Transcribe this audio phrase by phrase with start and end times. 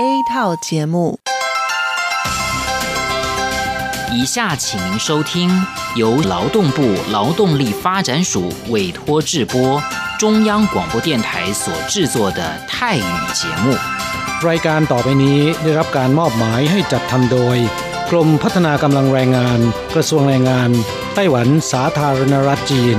[0.00, 1.20] A 套节目。
[4.10, 5.50] 以下请您收听
[5.94, 9.82] 由劳动部劳动力发展署委托制播，
[10.18, 13.76] 中央广播电台所制作的泰语节目。
[14.48, 17.56] รายการต่อไปนี้ได้รับการมอบหมายให้จัดทำโดย
[18.10, 19.60] กรมพัฒนากำลังแรงงาน
[19.94, 20.70] กระทรวงแรงงาน
[21.14, 22.98] ไต้หวันสาธารณรัฐจีน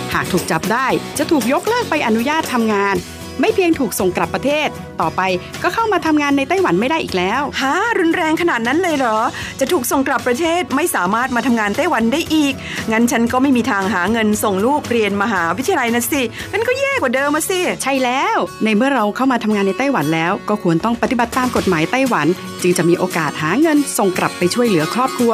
[0.13, 2.97] หากถูกจับได้จะถูกยกเลิกไปอนุญาตทำงาน
[3.39, 4.69] ไม่เพียงถูกส่งกลับประเทศ
[5.01, 5.21] ต่อไป
[5.63, 9.19] ก็เข้ามาทำงานในไต้หวันไม่ได้อีกแล้วฮะรุนแรงขนาดนั้นเลยเหรอ
[9.59, 12.53] จะถูกส่งกลับประเทศไม่สามารถมาทำงานไต้หวันได้อีก
[12.91, 22.27] งั้นฉันก็ไม่มีทางหาเงินส่งลูกเรียนมหาวิทยาลัยนะสิงั้นก็แย่กว่าเดิมมาสิ ใช่แล้ว ในเมื่อเราเข้ามาทำงานในไต้หวันแล้ว ก็ควรต้องปฏิบัติตามกฎหมายไต้หวัน
[22.61, 25.33] จึงจะมีโอกาสหาเงินส่งกลับไปช่วยเหลือครอบครัว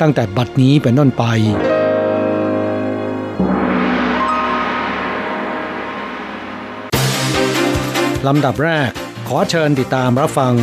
[0.00, 1.24] ตั้งแต่บัดนี้เป็นต้นไป
[8.26, 8.90] ลำดับแรก
[9.28, 10.54] ขอเชิญติดตามรับฟัง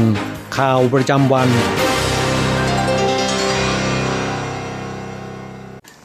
[0.58, 1.50] ข่าวประจำวัน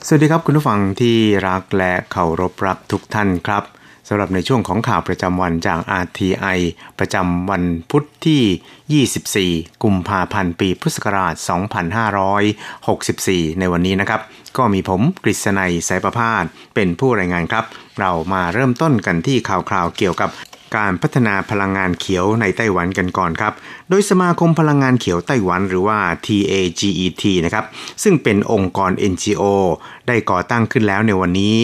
[0.06, 1.16] สวัสดีครับคุณผู้ฟังที่
[1.48, 3.64] รักและเคารพรักทุกท่านครับ
[4.08, 6.58] สำหรับในช่วงของข่าวประจำวันจาก RTI
[6.98, 11.34] ประจำวันพุทธที่ 24 กุมภาพันธ์ ปีพุทธศักราช
[12.66, 14.20] 2564 ในวันนี้นะครับ
[14.56, 16.44] ก็มีผมกฤษณัยสายประพาส
[16.74, 17.64] เป็นผู้รายงานครับ
[18.00, 20.30] เรามาเริ่มต้นกันที่ข่าวคราวเกี่ยวกับ
[20.78, 23.52] การพัฒนาพลังงานเขียวในไต้หวันกันก่อนครับ
[23.88, 27.64] โดยสมาคมพลังงานเขียวไต้หวันหรือว่า TAGET นะครับ
[28.02, 29.44] ซึ่งเป็นองค์กร NGO
[30.08, 31.56] ได้ก่อตั้งขึ้นแล้วในวันนี้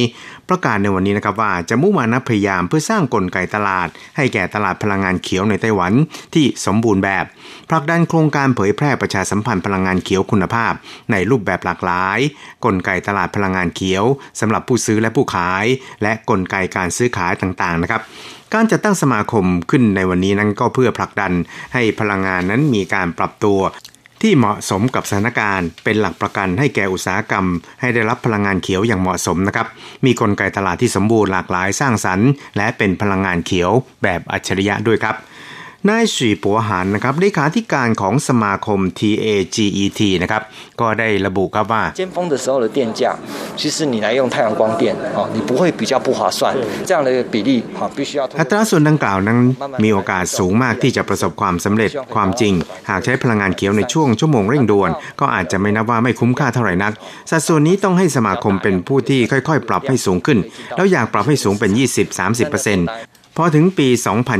[0.49, 5.93] ประกาศในวันนี้นะครับว่าจะมุ่งมานะพยายามเพื่อสร้างกลไกตลาด ให้แก่ตลาดพลังงานเขียวในไต้หวัน
[6.35, 7.25] ที่สมบูรณ์แบบ
[7.69, 10.73] ผลักดันโครงการเผยแพร่ประชาสัมพันธ์พลังงานเขียวคุณภาพ
[11.11, 12.19] ในรูปแบบหลากหลาย
[12.65, 14.05] กลไกตลาดพลังงานเขียว
[14.41, 15.67] สำหรับผู้ซื้อและผู้ขาย
[16.03, 18.03] และกลไกการซื้อขายต่างๆนะครับ
[18.55, 21.33] การจัดตั้งสมาคมขึ้นในวันนี้นั้นก็เพื่อผลักดัน
[21.75, 23.61] ให้พลังงานนั้นมีการปรับตัว
[24.23, 27.47] ที่เหมาะสมกับสถานการณ์ เป็นหลักประกันให้แก่อุตสาหกรรม
[27.81, 29.67] ให้ได้รับพลังงานเขียวอย่างเหมาะสมนะครับ
[30.05, 33.71] มีกลไกตลาดที่สมบูรณ์หลากหลายสร้างสรรค์ และเป็นพลังงานเขียว
[34.03, 35.17] แบบอัจฉริยะด้วยครับ
[35.90, 40.42] นายสีปัวหานนะครับเลขาธิการของสมาคม TAGET นะครับ
[40.81, 43.02] ก็ได้ระบุครับว่า 尖峰的时候的电价，
[43.60, 44.84] 其实你来用太阳光电
[45.16, 46.40] 哦，你不会比较不划算。
[46.88, 49.40] 这样的比例哈，必须要通 อัตราส่วนดังกล่าวนั้น
[49.84, 52.54] มีโอกาสสูงมากที่จะประสบความสำเร็จความจริง
[52.90, 56.94] หากใช้พลังงานเขียวในช่วงชั่วโมงเร่งด่วน ก็อาจจะไม่นับว่าไม่คุ้มค่าเท่าไหร่นัก
[57.30, 60.40] สัดส่วนนี้ต้องให้สมาคมเป็นผู้ที่ค่อยๆ ปรับให้สูงขึ้น
[60.75, 63.88] แล้วอยากปรับให้สูงเป็น 20-30% พอถึงปี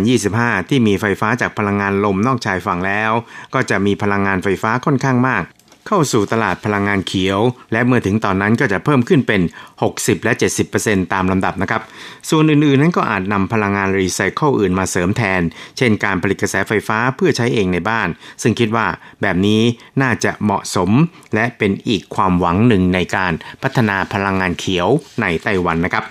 [0.09, 3.13] 2025 ที่มีไฟฟ้าจากพลังงานลมนอกชายฝั่งแล้ว
[3.55, 5.45] ก็จะมีพลังงานไฟฟ้าค่อนข้างมาก
[5.89, 7.41] เข้าสู่ตลาดพลังงานเขียว
[7.73, 9.41] และเมื่อถึงตอนนั้นก็จะเพิ่มขึ้นเป็น
[9.83, 10.33] 60 และ
[10.73, 11.83] 70%ตามลำดับนะครับ
[12.31, 15.43] ส่วนอื่นๆนั้นก็อาจนำพลังงานรีไซเคิลอื่นมาเสริมแทน
[15.77, 18.09] เช่นการผลิตกระแสไฟฟ้าเพื่อใช้เองในบ้าน
[18.43, 18.87] ซึ่งคิดว่า
[19.23, 19.63] แบบนี้
[20.03, 20.91] น่าจะเหมาะสม
[21.35, 24.89] และเป็นอีกความหวังหนึ่งในการพัฒนาพลังงานเขียว
[25.21, 26.05] ในไต้หวันนะครับ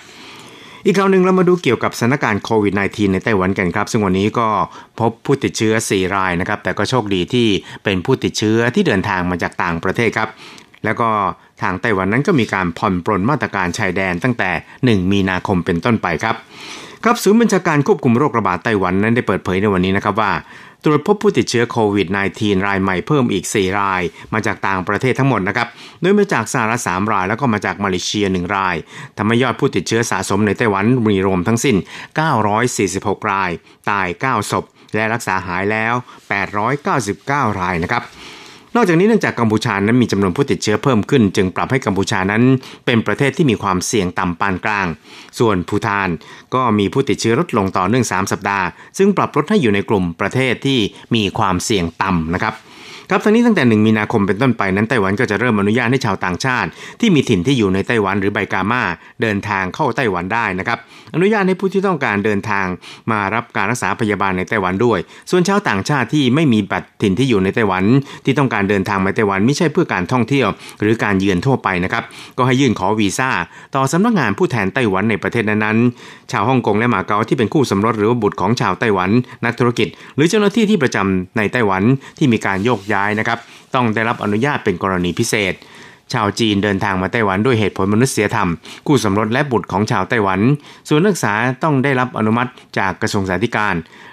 [0.85, 4.47] อีกคราวหนึ่งเรามาดูเกี่ยวกับสถานการณ์โควิด -19 ในไต้หวันกันครับ ซึ่งวันนี้ก็
[4.99, 7.47] พบผู้ติดเชื้อ 4 รายนะครับ แต่ก็โชคดีที่
[7.83, 10.29] เป็นผู้ติดเชื้อที่เดินทางมาจากต่างประเทศครับ
[10.85, 11.09] แล้วก็
[11.61, 14.51] ทางไต้หวันนั้นก็มีการผ่อนปรนมาตรการชายแดนตั้งแต่
[14.81, 16.35] 1 มีนาคมเป็นต้นไปครับ
[17.03, 20.31] ครับศูนย์บัญชาการควบคุมโรคระบาดไต้หวันนั้นได้เปิดเผยในวันนี้นะครับว่า
[20.85, 22.07] ตรวจพบผู้ติดเชื้อโควิด
[22.37, 24.01] -19 รายใหม่เพิ่มอีก 4 ราย
[24.33, 25.67] มาจากต่างประเทศทั้งหมดนะครับ
[26.01, 28.75] โดยมาจากสหรัฐ3รายแล้วก็มาจากมาเลเซีย 1 ราย
[29.17, 31.75] ทำให้ยอดผู้ติดเชื้อสะสมในไต้หวันมีรวมทั้งสิ้น
[32.53, 33.51] 946 ราย
[33.89, 34.63] ตาย 9 ศพ
[34.95, 35.93] และรักษาหายแล้ว
[36.77, 38.03] 899 รายนะครับ
[38.75, 42.43] นอกจากนี้เนื่องจากกัมพูชานั้นมีจำนวนผู้ติดเชื้อเพิ่มขึ้น จึงปรับให้กัมพูชานั้น
[42.85, 44.87] เป็นประเทศที่มีความเสี่ยงต่ำปานกลาง
[45.39, 46.09] ส่วนภูฏาน
[46.53, 48.65] ก็มีผู้ติดเชื้อลดลงต่อเนื่อง 3 สัปดาห์
[48.97, 50.79] ซึ่งปรับลดให้อยู่ในกลุ่มประเทศที่
[51.15, 52.53] มีความเสี่ยงต่ำนะครับ
[53.13, 56.69] ครับทั้งนี้ตั้งแต่ 1 มีนาคมเป็นต้นไปนั้นไต้หวันก็จะเริ่มอนุญาตให้ชาวต่างชาติ
[56.99, 58.83] ที่มีถิ่นที่อยู่ในไต้หวันหรือใบกามา
[59.21, 60.77] เดินทางเข้าไต้หวันได้นะครับ
[61.13, 62.65] อนุญาตให้ผู้ที่ต้องการเดินทาง
[63.11, 64.99] มารับการรักษาพยาบาลในไต้หวันด้วย
[65.31, 67.83] ส่วนชาวต่างชาติที่ไม่มีบัตรถิ่นที่อยู่ในไต้หวัน
[68.25, 70.47] ที่ต้องการเดินทางมาไต้หวันไม่ใช่เพื่อการท่องเที่ยว
[70.81, 72.03] หรือการเยือนทั่วไปนะครับ
[72.37, 73.29] ก็ให้ยื่นขอวีซ่า
[73.75, 79.09] ต่อสำนักงานผู้แทนไต้หวันในประเทศนั้นๆชาวฮ่องกงและมาเก๊าที่เป็นคู่สมรสหรือว่าบุตรของชาวไต้หวัน
[79.45, 81.83] นักธุรกิจ หรือเจ้าหน้าที่ที่ประจำในไต้หวัน
[82.17, 83.39] ที่มีการโยกย้ายนะครับ
[83.75, 85.53] ต้องได้รับอนุญาตเป็นกรณีพิเศษ
[86.13, 88.49] ชาวจีนเดินทางมาไต้หวันด้วยเหตุผลมนุษยธรรม
[88.87, 90.39] คู่สมรสและบุตรของชาวไต้หวัน
[90.87, 91.33] ส่วนนักศึกษา
[91.63, 93.57] ต้องได้รับอนุมัติจากกระทรวงสาธารณสุข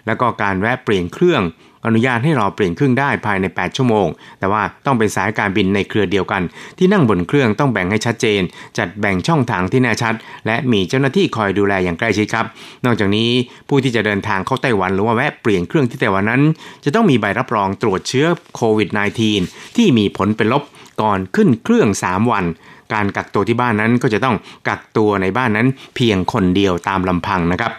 [0.06, 1.43] และก็การแวะเปลี่ยนเครื่อง
[1.86, 4.08] อนุญาตให้เรอเปลี่ยนเครื่องได้ภายใน 8 ชั่วโมง
[4.38, 6.42] แต่ว่าต้องเป็นสายการบินในเครือเดียวกัน
[6.78, 8.40] ที่นั่งบนเครื่องต้องแบ่งให้ชัดเจน
[8.78, 10.14] จัดแบ่งช่องทางที่แน่ชัด
[10.46, 12.46] และมีเจ้าหน้าที่คอยดูแลอย่างใกล้ชิดครับ
[12.84, 13.28] นอกจากนี้
[13.69, 16.42] ผู้ที่จะเดินทางเข้าไต้หวันหรือว่าแวะเปลี่ยนเครื่องที่ไต้หวันนั้น
[16.84, 18.26] จะต้องมีใบรับรองตรวจเชื้อ
[18.56, 18.88] โควิด
[19.32, 20.62] -19 ที่มีผลเป็นลบ
[21.02, 22.44] ก่อนขึ้นเครื่อง 3 วัน
[22.92, 24.36] การกักตัวที่บ้านนั้นก็จะต้อง
[24.69, 25.66] กักตัวในบ้านนั้น
[25.96, 27.73] เพียงคนเดียวตามลำพังนะครับ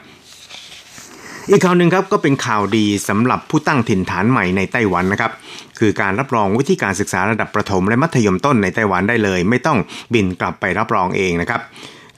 [1.52, 5.32] อีกข่าวหนึ่งครับก็เป็นข่าวดีสำหรับผู้ตั้งถิ่นฐานใหม่ในไต้หวันนะครับ
[5.80, 9.78] คือการรับรองวิธีการศึกษาระดับประถมและมัธยมต้นในไต้หวันได้เลย ไม่ต้อง
[10.14, 11.62] บินกลับไปรับรองเองนะครับ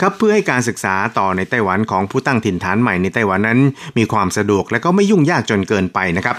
[0.02, 3.60] ครับเพื่อให้การศึกษาต่อในไต้หวันของผู้ตั้งถิ่นฐานใหม่ในไต้หวันนั้น
[3.98, 6.36] มีความสะดวกและก็ไม่ยุ่งยากจนเกินไปนะครับ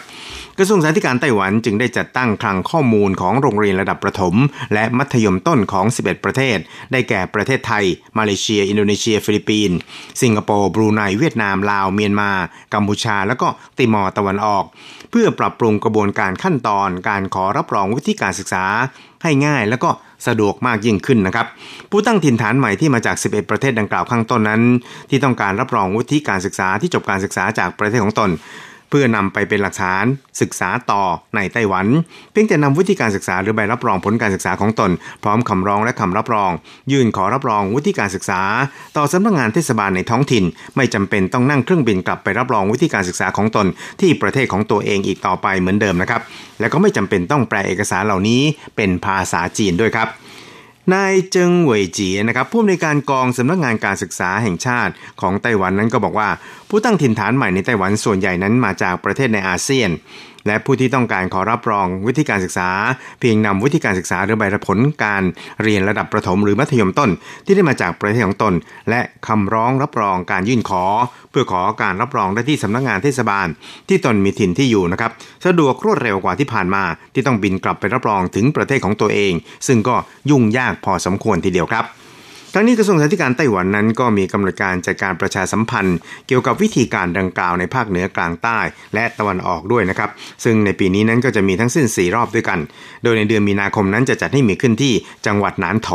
[0.58, 4.34] กระทรวงสาธารณสุขไต้หวันจึงได้จัดตั้งคลังข้อมูลของโรงเรียนระดับประถม
[4.74, 6.58] และมัธยมต้นของ 11 ประเทศ
[6.92, 7.84] ได้แก่ประเทศไทย
[8.18, 9.76] มาเลเซีย อินโดนีเซีย ฟิลิปปินส์
[10.22, 12.30] สิงคโปร์บรูไนเวียดนาม ลาวเมียนมา
[12.74, 14.64] กัมพูชา แล้วก็ติมอร์ตะวันออก
[15.10, 18.64] เพื่อปรับปรุงกระบวนการขั้นตอน การขอรับรองวุฒิการศึกษา
[19.22, 19.90] ให้ง่ายแล้วก็
[20.26, 21.46] สะดวกมากยิ่งขึ้นนะครับ
[21.90, 24.62] ผู้ตั้งถิ่นฐานใหม่ที่มาจาก 11 ประเทศดังกล่าวข้างต้นนั้น
[25.10, 28.30] ที่ต้องการรับรองวุฒิการศึกษาที่จบการศึกษาจากประเทศของตน
[28.92, 30.04] พื่อนำไปเป็นหลักฐาน
[30.40, 31.02] ศึกษาต่อ
[31.36, 31.86] ในไต้หวัน
[32.32, 34.90] เพียงแต่นำวุฒิการศึกษาหรือใบรับรองผลการศึกษาของตน
[35.24, 36.50] พร้อมคำร้องและคำรับรอง
[36.92, 38.42] ยื่นขอรับรองวุฒิการศึกษา
[38.96, 40.44] ต่อสำนักงานเทศบาลในท้องถิ่น
[40.76, 43.66] ไม่จำเป็นต้องนั่งเครื่องบินกลับไปรับรองวุฒิการศึกษาของตน
[44.00, 46.20] ที่ประเทศของตัวเองอีกต่อไปเหมือนเดิมนะครับ
[46.60, 48.42] และก็ไม่จำเป็นต้องแปลเอกสารเหล่านี้
[48.76, 50.08] เป็นภาษาจีนด้วยครับ
[50.94, 56.28] นายเจิงเหวยจีนะครับผู้อำนวยการกองสำนักงานการศึกษาแห่งชาติของไต้หวันนั้นก็บอกว่า
[56.68, 59.90] ผู้ตั้งถิ่นฐานใหม่ในไต้หวันส่วนใหญ่นั้นมาจากประเทศในอาเซียน
[60.46, 62.70] และผู้ที่ต้องการขอรับรองวิธีการศึกษา
[63.20, 65.22] เพียงนำวิธีการศึกษาหรือใบผลการ
[65.62, 67.10] เรียนระดับประถมหรือมัธยมต้น
[67.44, 68.54] ที่ได้มาจากประเทศของตน
[68.90, 70.84] และคำร้องรับรองการยื่นขอ
[71.30, 73.46] เพื่อขอการรับรองได้ที่สำนักงานเทศบาล
[73.88, 75.10] ที่ตนมีถิ่นที่อยู่นะครับ
[75.46, 76.84] สะดวกรวดเร็วกว่าที่ผ่านมา
[77.14, 79.32] ที่ต้องบินกลับไปรับรองถึงประเทศของตัวเอง
[79.66, 79.96] ซึ่งก็
[80.30, 81.86] ยุ่งยากพอสมควรทีเดียวครับ
[82.54, 88.58] ทั้งนี้กระทรวงสาธารณการไต้หวันนั้นก็มีกำหนดการจัดการประชาสัมพันธ์ เกี่ยวกับวิธีการดังกล่าวในภาคเหนือกลางใต้
[88.94, 90.10] และตะวันออกด้วยนะครับ
[90.44, 92.58] ซึ่งในปีนี้นั้นก็จะมีทั้งสิ้น 4 รอบด้วยกัน
[93.02, 94.94] โดยในเดือนมีนาคมนั้นจะจัดให้มีขึ้นที่
[95.26, 95.90] จังหวัดหนานโถ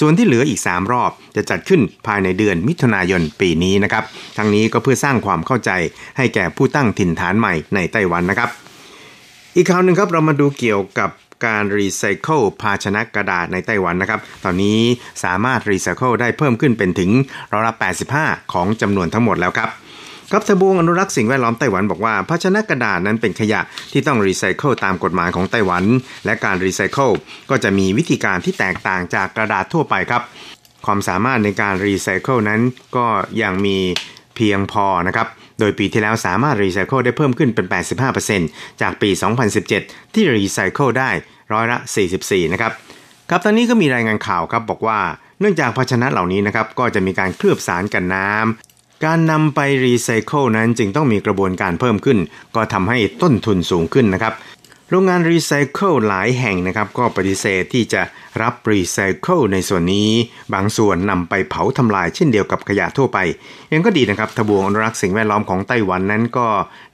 [0.00, 4.04] ส่วนที่เหลืออีก 3 รอบ จะจัดขึ้นภายในเดือนมิถุนายนปีนี้นะครับ
[4.36, 5.70] ทั้งนี้ก็เพื่อสร้างความเข้าใจ
[6.16, 8.50] ให้แก่ผู้ตั้งถิ่นฐานใหม่ในไต้หวันนะครับ
[9.56, 11.10] อีกข่าวหนึ่งครับเรามาดูเกี่ยวกับ
[11.46, 14.78] การรีไซเคิลภาชนะกระดาษในไต้หวันนะครับ ตอนนี้
[15.24, 17.10] สามารถรีไซเคิลได้เพิ่มขึ้นเป็นถึง
[17.52, 17.74] ร้อยละ
[18.14, 19.70] 85 ของจำนวนทั้งหมดแล้วครับ
[20.30, 23.60] ครับทบวงอนุรักษ์สิ่งแวดล้อมไต้หวันบอกว่า ภาชนะกระดาษนั้นเป็นขยะ
[23.92, 25.84] ที่ต้องรีไซเคิลตามกฎหมายของไต้หวัน
[26.24, 27.10] และการรีไซเคิล
[27.50, 30.22] ก็จะมีวิธีการที่แตกต่างจากกระดาษทั่วไปครับ
[30.86, 32.60] ความสามารถในการรีไซเคิลนั้น
[32.96, 33.06] ก็
[33.42, 33.78] ยังมี
[34.36, 35.28] เพียงพอนะครับ
[35.58, 37.66] โดยปีที่แล้วสามารถรีไซเคิลได้เพิ่มขึ้นเป็น
[38.24, 39.10] 85%จากปี
[39.62, 41.10] 2017 ที่รีไซเคิลได้
[41.52, 41.78] ร้อยละ
[42.16, 42.72] 44 นะครับ
[43.30, 44.98] ครับตอนนี้ก็มีรายงานข่าวครับบอกว่า
[45.40, 52.18] เนื่องจากภาชนะเหล่านี้นะครับก็จะมีการเคลือบสารกันน้ำการนำไปรีไซเคิลนั้นจึงต้องมีกระบวนการเพิ่มขึ้น
[52.54, 54.34] ก็ทำให้ต้นทุนสูงขึ้นนะครับ
[54.90, 58.02] โรงงานรีไซเคิลหลายแห่งนะครับก็ปฏิเสธที่จะ
[58.42, 60.10] รับรีไซเคิลในส่วนนี้
[60.54, 63.18] บางส่วนนำไปเผาทำลายเช่นเดียวกับขยะทั่วไป
[63.72, 66.46] ยังไงก็ดีนะครับทบวงอนุรักษ์สิ่งแวดล้อมของไต้หวันนั้นก็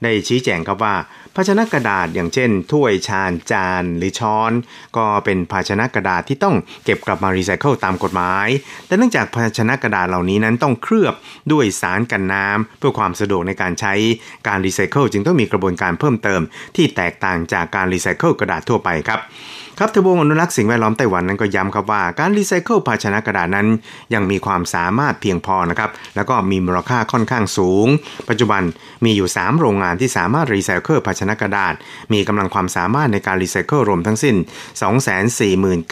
[0.03, 0.95] ได้ชี้แจงครับว่า
[1.35, 4.51] ภาชนะกระดาษอย่างเช่น ถ้วยชามจาน หรือช้อน
[4.97, 8.47] ก็เป็นภาชนะกระดาษที่ต้องเก็บกลับมารีไซเคิลตามกฎหมาย
[8.87, 11.13] แต่เนื่องจากภาชนะกระดาษเหล่านี้นั้นต้องเคลือบ
[11.51, 13.93] ด้วยสารกันน้ำเพื่อความสะดวกในการใช้
[14.47, 16.41] การรีไซเคิลจึงต้องมีกระบวนการเพิ่มเติม
[16.75, 19.19] ที่แตกต่างจากการรีไซเคิลกระดาษทั่วไปครับ
[19.79, 23.67] ครับทบวงอนุรักษ์สิ่งแวดล้อมไต้หวันนั้นก็ย้ำครับว่าการรีไซเคิลภาชนะกระดาษนั้น
[24.13, 27.87] ยังมีความสามารถเพียงพอนะครับแล้วก็มีมูลค่าค่อนข้างสูง
[28.29, 28.61] ปัจจุบัน
[29.05, 31.73] มีอยู่ 3 โรงงานที่สามารถรีไซเคิลภาชนะกระดาษ
[32.13, 34.35] มีกำลังความสามารถในการรีไซเคิลรวมทั้งสิ้น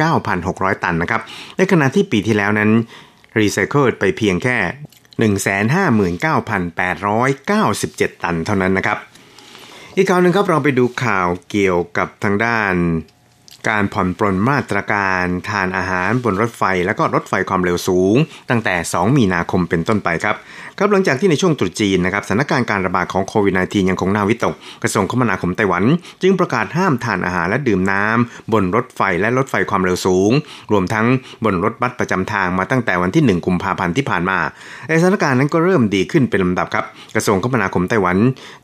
[0.04, 1.22] 249,600 ตันนะครับ
[1.58, 2.72] ในขณะที่ปีที่แล้วนั้น
[3.40, 4.58] รีไซเคิลไปเพียงแค่
[6.32, 8.98] 159,897 ตันเท่านั้นนะครับ
[9.96, 12.74] อีกข่าวหนึ่งครับเราไปดูข่าวเกี่ยวกับทางด้าน
[13.70, 18.16] การผ่อนปลนมาตรการทานอาหารบนรถไฟ และก็รถไฟความเร็วสูง
[18.50, 20.36] ตั้งแต่ 2 มีนาคมเป็นต้นไปครับ
[20.80, 25.84] ครับหลังจากที่ในช่วงตรุษจีนนะครับสถานการณ์การระบาดของโควิด -19 ยังคงน่าวิตก กระทรวงคมนาคมไต้หวัน
[26.22, 30.32] จึงประกาศห้ามทานอาหารและดื่มน้ำบนรถไฟและรถไฟความเร็วสูง
[30.72, 31.06] รวมทั้ง
[31.46, 34.38] บนรถบัสประจำทางมาตั้งแต่วันที่ 1 กุมภาพันธ์ที่ผ่านมา
[35.02, 38.18] สถานการณ์นั้นก็เริ่มดีขึ้นเป็นลำดับครับกระทรวงคมนาคมไต้หวัน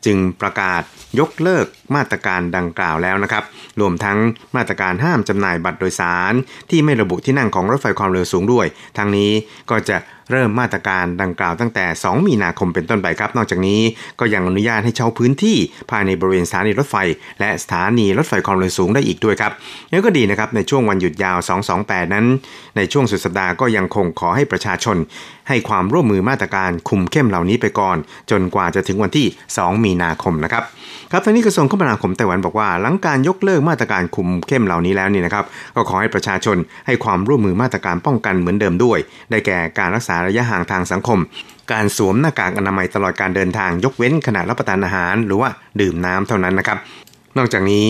[0.06, 0.82] จึงประกาศ
[1.18, 3.44] ยกเลิกมาตรการดังกล่าวแล้วนะครับ
[3.80, 4.18] รวมทั้ง
[4.56, 6.34] มาตรการห้ามจำหน่ายบัตรโดยสาร
[6.70, 8.66] ที่ไม่ระบุที่นั่งของรถไฟความเร็วสูงด้วย
[8.98, 9.30] ทั้งนี้
[9.70, 9.96] ก็จะ
[10.30, 13.80] เริ่มมาตรการดังกล่าวตั้งแต่ 2 มีนาคมเป็นต้นไปครับ นอกจากนี้
[14.20, 15.56] ก็ยังอนุญาตให้เช่าพื้นที่
[15.90, 16.96] ภายในบริเวณสถานีรถไฟ
[17.40, 19.52] และสถานีรถไฟความเร็วสูงได้อีกด้วยครับ
[19.90, 21.38] นี่ก็ดีนะครับในช่วงวันหยุดยาว
[21.76, 22.26] 228 นั้น
[22.76, 24.96] ในช่วงสุดสัปดาห์ก็ยังคงขอให้ประชาชน
[25.50, 27.96] ให้ความร่วมมือมาตรการคุมเข้มเหล่านี้ไปก่อน
[28.30, 29.26] จนกว่าจะถึงวันที่
[29.56, 30.64] 2 มีนาคมนะครับ
[31.12, 38.98] ครับทางนี้กระทรวงคมนาคมไต้หวันบอกว่า หลังการยกเลิกมาตรการคุมเข้มเหล่านี้แล้วนี่นะครับก็ขอให้ประชาชนให้ความร่วมมือมาตรการป้องกันเหมือนเดิมด้วย
[39.30, 41.18] ได้แก่การรักษาระยะห่างทางสังคม
[41.72, 46.78] การสวมหน้ากากอนามัยตลอดการเดินทางยกเว้นขณะรับประทานอาหาร หรือว่าดื่มน้ำเท่านั้นนะครับ
[47.38, 47.88] นอกจากนี้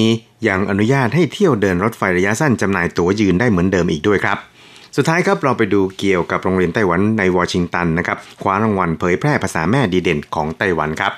[0.48, 4.38] ยังอนุญาตให้เที่ยวเดินรถไฟระยะสั้นจำหน่ายตั๋วยืนได้เหมือนเดิมอีกด้วยครับ
[4.96, 11.12] สุดท้ายครับเราไปดูเกี่ยวกับโรงเรียนไต้หวันในวอชิงตันนะครับคว้ารางวัลเผยแพร่ภาษาแม่ดีเด่นของไต้หวันครับ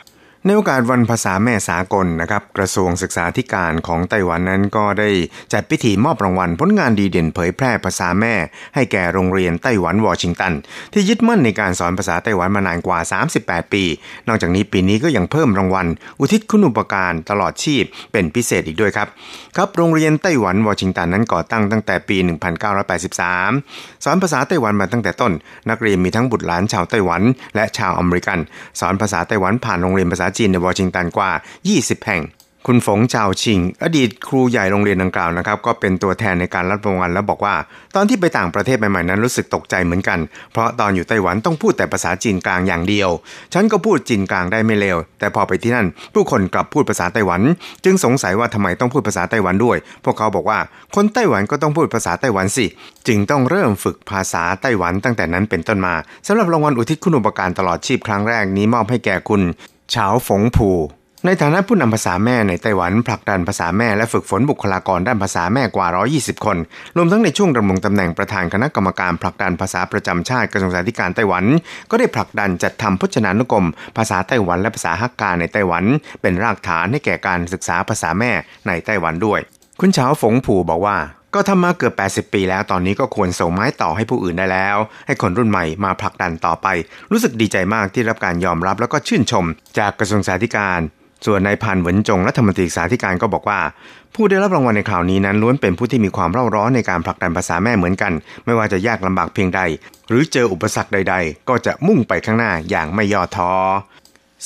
[0.46, 5.10] ในโอกาสวันภาษาแม่สากลนะครับกระทรวงศึกษาธิการของไต้หวันนั้นก็ได้
[5.52, 8.34] จัดพิธีมอบรางวัลผลงานดีเด่นเผยแพร่ภาษาแม่
[8.74, 10.52] ให้แก่โรงเรียนไต้หวันวอชิงตัน
[10.92, 12.98] ที่ยึดมั่นในการสอนภาษาไต้หวันมานานกว่า
[13.36, 13.84] 38 ปี
[14.28, 15.86] นอกจากนี้ปีนี้ก็ยังเพิ่มรางวัล
[16.20, 19.08] อุทิศคุณุปการตลอดชีพเป็นพิเศษอีกด้วยครับ
[19.56, 22.16] ครับโรงเรียนไต้หวันวอชิงตันนั้นก่อตั้งตั้งแต่ปี
[22.90, 25.32] 1983 สอนภาษาไต้หวันมาตั้งแต่ต้น
[25.70, 27.22] นักเรียนมีทั้งบุตรหลานชาวไต้หวัน
[27.56, 28.38] และชาวอเมริกัน
[28.80, 31.30] สอนภาษาไต้หวันผ่านโรงเรียนภาษาจีนในวอชิงตันกว่า
[31.68, 32.22] 20 แห่ง
[32.68, 37.54] คุณฝงเจ้าชิง อดีตครูใหญ่โรงเรียนดังกล่าวนะครับ ก็เป็นตัวแทนในการรับรางวัลแล้วบอกว่า
[37.94, 40.18] ตอนที่ไปต่างประเทศใหม่ๆนั้นรู้สึกตกใจเหมือนกัน
[40.52, 43.10] เพราะตอนอยู่ไต้หวันต้องพูดแต่ภาษาจีนกลางอย่างเดียว
[43.54, 47.40] ฉันก็พูดจีนกลางได้ไม่เลวแต่พอไปที่นั่น ผู้คนกลับพูดภาษาไต้หวัน
[47.84, 50.58] จึงสงสัยว่าทำไมต้องพูดภาษาไต้หวันด้วย พวกเขาบอกว่า
[50.94, 52.66] คนไต้หวันก็ต้องพูดภาษาไต้หวันสิ
[53.08, 55.94] จึงต้องเริ่มฝึกภาษาไต้หวันตั้งแต่นั้นเป็นต้นมา
[56.26, 59.42] สำหรับรางวัลอุทิศคุณอุปการตลอดชีพครั้งแรกนี้มอบให้แก่คุณ
[59.94, 60.70] เฉาฝงผู
[61.26, 66.56] ในฐานะผู้นำภาษาแม่ในไต้หวันผลักดันภาษาแม่และฝึกฝนบุคลากรด้านภาษาแม่กว่า 120 คน
[66.96, 71.44] รวมทั้งในช่วงดำรงตำแหน่งประธานคณะกรรมการผลักดันภาษาประจำชาติกระทรวงสาธารณไต้หวัน
[71.90, 75.84] ก็ได้ผลักดันจัดทำพจนานุกรม ภาษาไต้หวันและภาษาฮักกาในไต้หวัน
[76.22, 78.32] เป็นรากฐานให้แก่การศึกษาภาษาแม่
[78.66, 79.40] ในไต้หวันด้วย
[79.80, 80.96] คุณเฉาฝงผู่บอกว่า
[81.34, 81.94] ก็ทำมาเกือบ
[82.28, 86.66] 80 ปีแล้ว ตอนนี้ก็ควรส่งไม้ต่อให้ผู้อื่นได้แล้ว ให้คนรุ่นใหม่มาผลักดันต่อไป
[87.10, 89.44] รู้สึกดีใจมากที่รับการยอมรับแล้วก็ชื่นชม
[89.78, 90.82] จากกระทรวงสาธารณ
[91.26, 93.60] ส่วนนายพันเหวินจงรัฐมนตรีสาธิการก็บอกว่า
[94.14, 98.12] ผู้ได้รับรางวัลในคราวนี้นั้นล้วนเป็นผู้ที่มีความเร่าร้อนในการผลักดันภาษาแม่เหมือนกัน
[98.44, 99.60] ไม่ว่าจะยากลำบากเพียงใด
[100.08, 103.52] หรือเจออุปสรรคใด ๆ ก็จะมุ่งไปข้างหน้าอย่างไม่ย่อท้อ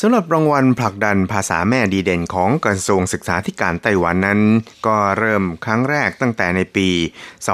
[0.00, 4.41] สำหรับรางวัลผลักดันภาษาแม่ดีเด่นของกระทรวงศึกษาธิการไต้หวันนั้น
[4.87, 6.88] ก็เริ่มครั้งแรกตั้งแต่ในปี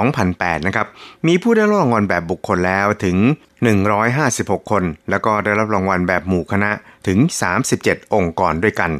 [0.01, 0.87] 2008 นะครับ
[1.27, 3.17] มีผู้ได้รับรางวัลแบบบุคคลแล้วถึง
[3.93, 6.71] 156 คน แล้วก็ได้รับรางวัลแบบหมู่คณะ
[7.07, 7.17] ถึง
[7.65, 8.91] 37 องค์กรด้วยกัน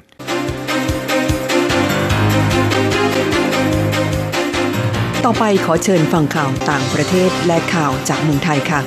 [5.26, 8.82] ต่อไปขอเชิญฟังข่าวต่างประเทศและข่าวจากเมืองไทยค่ะ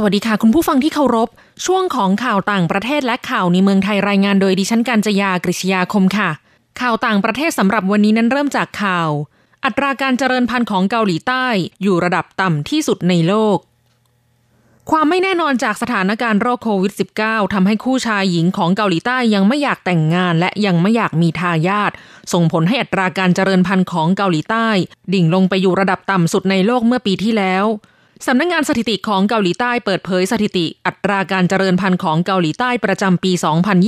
[0.00, 1.28] สวัสดีค่ะ คุณผู้ฟังที่เคารพ
[1.66, 6.30] ช่วงของข่าวต่างประเทศและข่าวในเมืองไทยรายงานโดยดิฉันกัญจยากริชยาคมค่ะ
[6.80, 9.10] ข่าวต่างประเทศสำหรับวันนี้นั้นเริ่มจากข่าว
[9.64, 11.46] อัตราการเจริญพันธุ์ของเกาหลีใต้
[11.82, 13.58] อยู่ระดับต่ำที่สุดในโลก
[14.90, 21.92] ความไม่แน่นอนจากสถานการณ์โรคโควิด -19 ทำให้คู่ชายหญิงของเกาหลีใต้ยังไม่อยากแต่งงานและยังไม่อยากมีทายาท
[22.32, 24.68] ส่งผลให้อัตราการเจริญพันธุ์ของเกาหลีใต้
[25.14, 27.66] ดิ่งลงไปอยู่ระดับต่ำสุดในโลกเมื่อปีที่แล้ว
[28.26, 33.32] สำนักงงานสถิติของเกาหลีใต้เปิดเผยสถิติ อัตราการเจริญพันธุ์ของเกาหลีใต้ประจำปี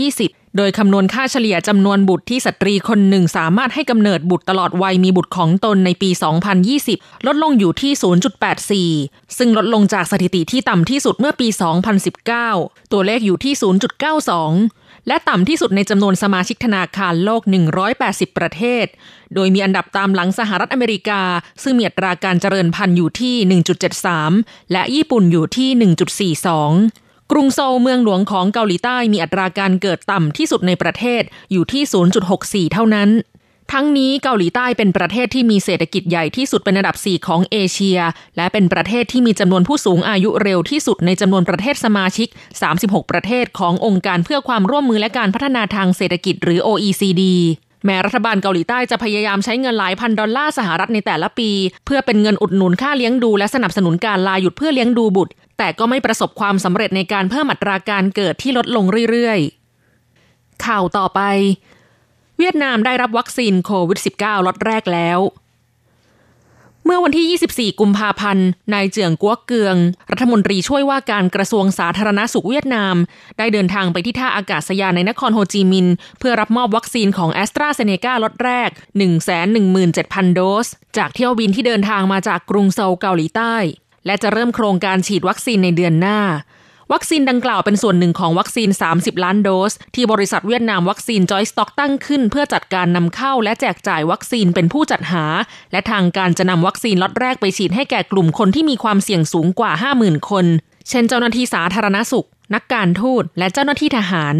[0.00, 6.10] 2020 โดยคำนวณค่าเฉลี่ยจำนวนบุตรที่สตรีคนหนึ่งสามารถให้กำเนิดบุตรตลอดวัยมีบุตรของตนในปี
[6.88, 7.92] 2020 ลดลงอยู่ที่
[8.84, 11.48] 0.84 ซึ่งลดลงจากสถิติที่ต่ำที่สุดเมื่อปี
[12.20, 13.54] 2019 ตัวเลขอยู่ที่
[14.30, 17.42] 0.92 และต่ำที่สุดในจำนวนสมาชิกธนาคารโลก
[17.90, 18.86] 180 ประเทศ
[19.34, 21.22] โดยมีอันดับตามหลังสหรัฐอเมริกา
[21.62, 23.62] ซึ่งมีอัตราการเจริญพันธุ์อยู่ที่
[24.18, 31.22] 1.73 และญี่ปุ่นอยู่ที่ 1.42 กรุงโซลเมืองหลวงของเกาหลีใต้มีอัตราการเกิดต่ำที่สุดในประเทศ
[31.52, 31.82] อยู่ที่
[32.68, 33.10] 0.64 เท่านั้น
[33.72, 37.98] ทั้งนี้เกาหลีใต้เป็นประเทศที่มีเศรษฐกิจใหญ่ที่สุดเป็นอันดับ 4 ของเอเชีย
[38.36, 42.28] และเป็นประเทศที่มีจำนวนผู้สูงอายุเร็วที่สุดในจำนวนประเทศสมาชิก
[42.70, 47.22] 36 ประเทศขององค์การเพื่อความร่วมมือและการพัฒนาทางเศรษฐกิจหรือ OECD
[47.84, 51.50] แม้รัฐบาลเกาหลีใต้จะพยายามใช้เงินหลายพันดอลลาร์สหรัฐในแต่ละปี
[51.86, 61.20] เพื่อเป็นเงินอุดหนุนค่าเลี้ยงดูและสนับสนุนการลาหยุดเพื่อเลี้ยงดูบุตร แต่ก็ไม่ประสบความสำเร็จในการเพิ่มอัตราการเกิดที่ลดลงเรื่อยๆ ข่าวต่อไป
[62.42, 65.18] เวียดนามได้รับวัคซีนโควิด -19 ล็อตแรกแล้ว
[66.84, 69.76] เมื่อวันที่ 24 กุมภาพันธ์ นายเจืองกัวเกือง
[70.10, 72.94] รัฐมนตรีช่วยว่าการกระทรวงสาธารณาสุขเวียดนาม
[73.38, 78.70] ได้เดินทางไปที่ท่าอากาศยานในนครโฮจิมินห์เพื่อรับมอบวัคซีนของแอสตราเซเนกาล็อตแรก
[79.72, 83.54] 117,000 โดส จากเที่ยวบินที่เดินทางมาจากกรุงโซลเกาหลีใต้
[84.06, 86.20] และจะเริ่มโครงการฉีดวัคซีนในเดือนหน้า
[86.94, 95.24] วัคซีนดังกล่าวเป็นส่วนหนึ่งของวัคซีน 30 ล้านโดส ที่บริษัท Vietnam Vaccine Joint Stock ตั้งขึ้น เพื่อจัดการนำเข้าและแจกจ่ายวัคซีนเป็นผู้จัดหา
[95.72, 100.46] และทางการจะนำวัคซีนล็อตแรกไปฉีดให้แก่กลุ่มคนที่มีความเสี่ยงสูงกว่า 50,000 คน
[100.88, 104.36] เช่น เจ้าหน้าที่สาธารณสุข นักการทูตและเจ้าหน้าที่ทหาร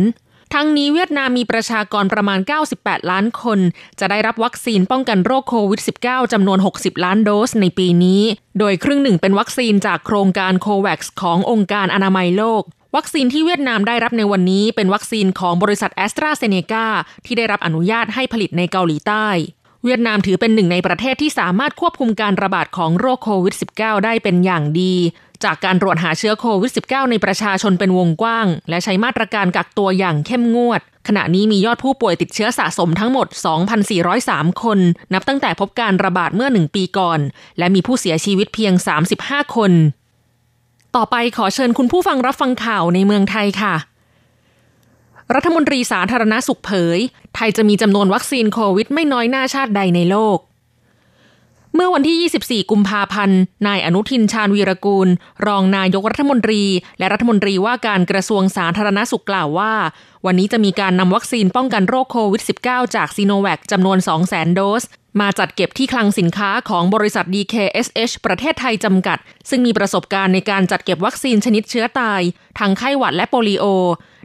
[0.55, 2.41] ทั้งนี้เวียดนามมีประชากรประมาณ
[2.75, 3.59] 98 ล้านคน
[4.01, 8.23] จะได้รับวัคซีนป้องกันโรคโควิด -19 จำนวน 60 ล้านโดสในปีนี้
[8.59, 12.63] โดยครึ่งหนึ่งเป็นวัคซีนจากโครงการโควัคขององค์การอนามัยโลก
[12.97, 16.87] วัคซีนที่เวียดนามได้รับในวันนี้เป็นวัคซีนของบริษัทแอสตราเซเนกา
[17.25, 19.27] ที่ได้รับอนุญาตให้ผลิตในเกาหลีใต้
[19.85, 24.95] เวียดนามถือเป็นหนึ่งในประเทศที่สามารถควบคุมการระบาดของโรคโควิด -19 ได้เป็นอย่างดี
[25.45, 33.27] จากการตรวจหาเชื้อโควิด -19 ในประชาชนเป็นวงกว้าง และใช้มาตรการกักตัวอย่างเข้มงวด ขณะนี้มียอดผู้ป่วยติดเชื้อสะสมทั้งหมด
[33.95, 34.79] 2,403 คน
[35.13, 37.21] นับตั้งแต่พบการระบาดเมื่อหนึ่งปีก่อน
[37.59, 38.73] และมีผู้เสียชีวิตเพียง
[39.15, 39.73] 35 คน
[40.97, 43.75] ต่อไปขอเชิญคุณผู้ฟังรับฟังข่าวในเมืองไทยค่ะ
[45.35, 46.99] รัฐมนตรีสาธารณาสุขเผย
[47.35, 50.39] ไทยจะมีจำนวนวัคซีนโควิดไม่น้อยหน้าชาติใดในโลก
[51.75, 55.09] เมื่อวันที่ 24 กุมภาพันธ์ นายอนุทินชาญวีรกูล
[55.47, 56.63] รองนายกรัฐมนตรี
[56.99, 59.73] และรัฐมนตรีว่าการกระทรวงสาธารณสุขกล่าวว่า
[60.27, 64.83] วันนี้จะมีการนำวัคซีนป้องกันโรคโควิด -19 จากซีโนแวคจำนวน 200,000 โดส
[65.21, 69.19] มาจัดเก็บที่คลังสินค้าของบริษัท DKSH ประเทศไทยจำกัด
[69.51, 72.21] ซึ่งมีประสบการณ์ในการจัดเก็บวัคซีนชนิดเชื้อตาย
[72.59, 73.65] ทั้งไข้หวัดและโปลิโอ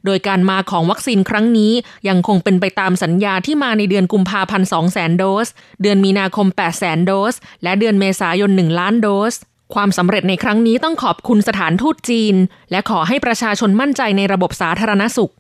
[0.06, 1.72] โดยการมาของวัคซีนครั้งนี้
[2.08, 5.48] ยังคงเป็นไปตามสัญญาที่มาในเดือนกุมภาพันธ์2 0 0 0 0โดส
[5.82, 9.36] เดือนมีนาคม 8 0 0 0 0โดส และเดือนเมษายน 1 ล้านโดส
[9.74, 12.36] ความสำเร็จในครั้งนี้ต้องขอบคุณสถานทูตจีน
[12.72, 15.34] และขอให้ประชาชนมั่นใจในระบบสาธารณสุข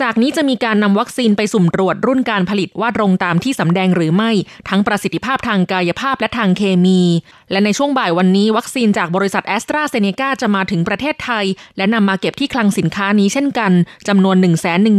[0.00, 4.30] จากนี้จะมีการนำวัคซีนไปสุ่มตรวจรุ่นการผลิตว่าตรงตามที่สำแดงหรือไม่
[4.68, 7.00] ทั้งประสิทธิภาพทางกายภาพและทางเคมี
[7.50, 11.44] และในช่วงบ่ายวันนี้ วัคซีนจากบริษัทแอสตราเซเนกาจะมาถึงประเทศไทย
[11.76, 13.72] และนำมาเก็บที่คลังสินค้านี้เช่นกัน
[14.08, 14.36] จำนวน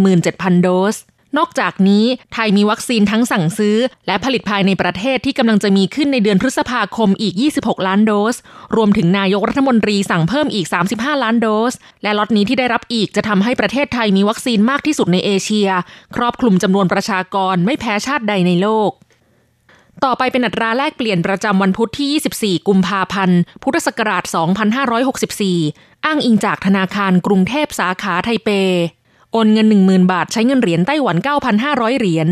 [0.01, 0.95] 117,000 โดส
[1.37, 8.35] นอกจากนี้ไทยมีวัคซีนทั้งสั่งซื้อ และผลิตภายในประเทศที่กำลังจะมีขึ้นในเดือนพฤษภาคมอีก 26 ล้านโดส
[8.75, 15.69] รวมถึงนายกรัฐมนตรีสั่งเพิ่มอีก 35 ล้านโดส และล็อตนี้ที่ได้รับอีกจะทำให้ประเทศไทยมีวัคซีนมากที่สุดในเอเชีย
[16.15, 18.91] ครอบคลุมจำนวนประชากรไม่แพ้ชาติใดในโลก
[20.03, 24.23] ต่อไปเป็นอัตราแลกเปลี่ยนประจำวันพุธที่ 24 กุมภาพันธ์ พุทธศักราช
[25.09, 28.49] 2564 อ้างอิงจากธนาคารกรุงเทพสาขาไทเป
[29.37, 31.17] โอนเงิน 10,000 บาทใช้เงินเหรียญไต้หวัน
[31.57, 32.29] 9,500 เหรียญ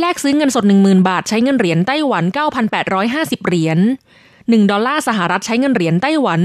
[0.00, 2.24] แลกซื้อเงินสด 10,000 บาทใช้เงินเหรียญไต้หวัน
[2.86, 3.78] 9,850 เหรียญ
[4.24, 6.40] 1 ดอลลาร์สหรัฐใช้เงินเหรียญไต้หวัน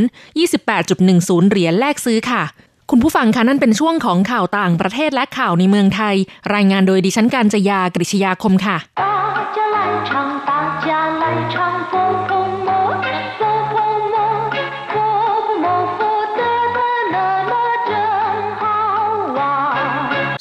[0.73, 2.43] 28.10 เหรียญแลกซื้อค่ะ
[2.89, 6.15] คุณผู้ฟังคะนั่นเป็นช่วงของข่าวต่างประเทศและข่าวในเมืองไทย
[6.53, 8.77] รายงานโดยดิฉันการจยากริชยาคมค่ะ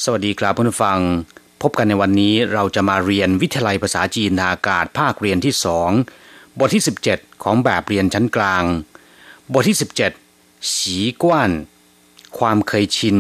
[0.04, 1.00] สวัสดีครับผู้ฟัง
[1.62, 5.90] พบกันในวันนี้เราจะมาเรียนวิทยาลัยภาษาจีนทางอากาศภาคเรียนที่สอง
[6.60, 8.64] บทที่ 17 ของแบบเรียนชั้นกลาง
[9.54, 9.78] บทที่
[10.26, 11.52] 17สีกว้าน
[12.40, 13.18] ความเคยชิน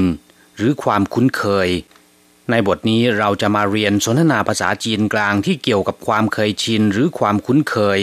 [0.57, 1.69] หรือความคุ้นเคย
[2.51, 7.99] ในบทนี้เราจะมาเรียนสนทนาภาษาจีนกลางที่เกี่ยวกับความเคยชิน หรือความคุ้นเคย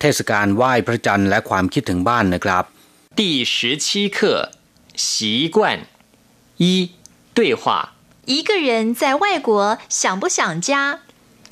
[0.00, 2.64] เทศกาลไหว้พระจันทร์และความคิดถึงบ้านนะครับ
[3.20, 3.22] 第
[3.54, 4.18] 十七课
[5.06, 5.58] 习惯
[6.62, 6.64] 一
[7.36, 7.93] 对话
[8.26, 11.00] 一个人在外国想不想家？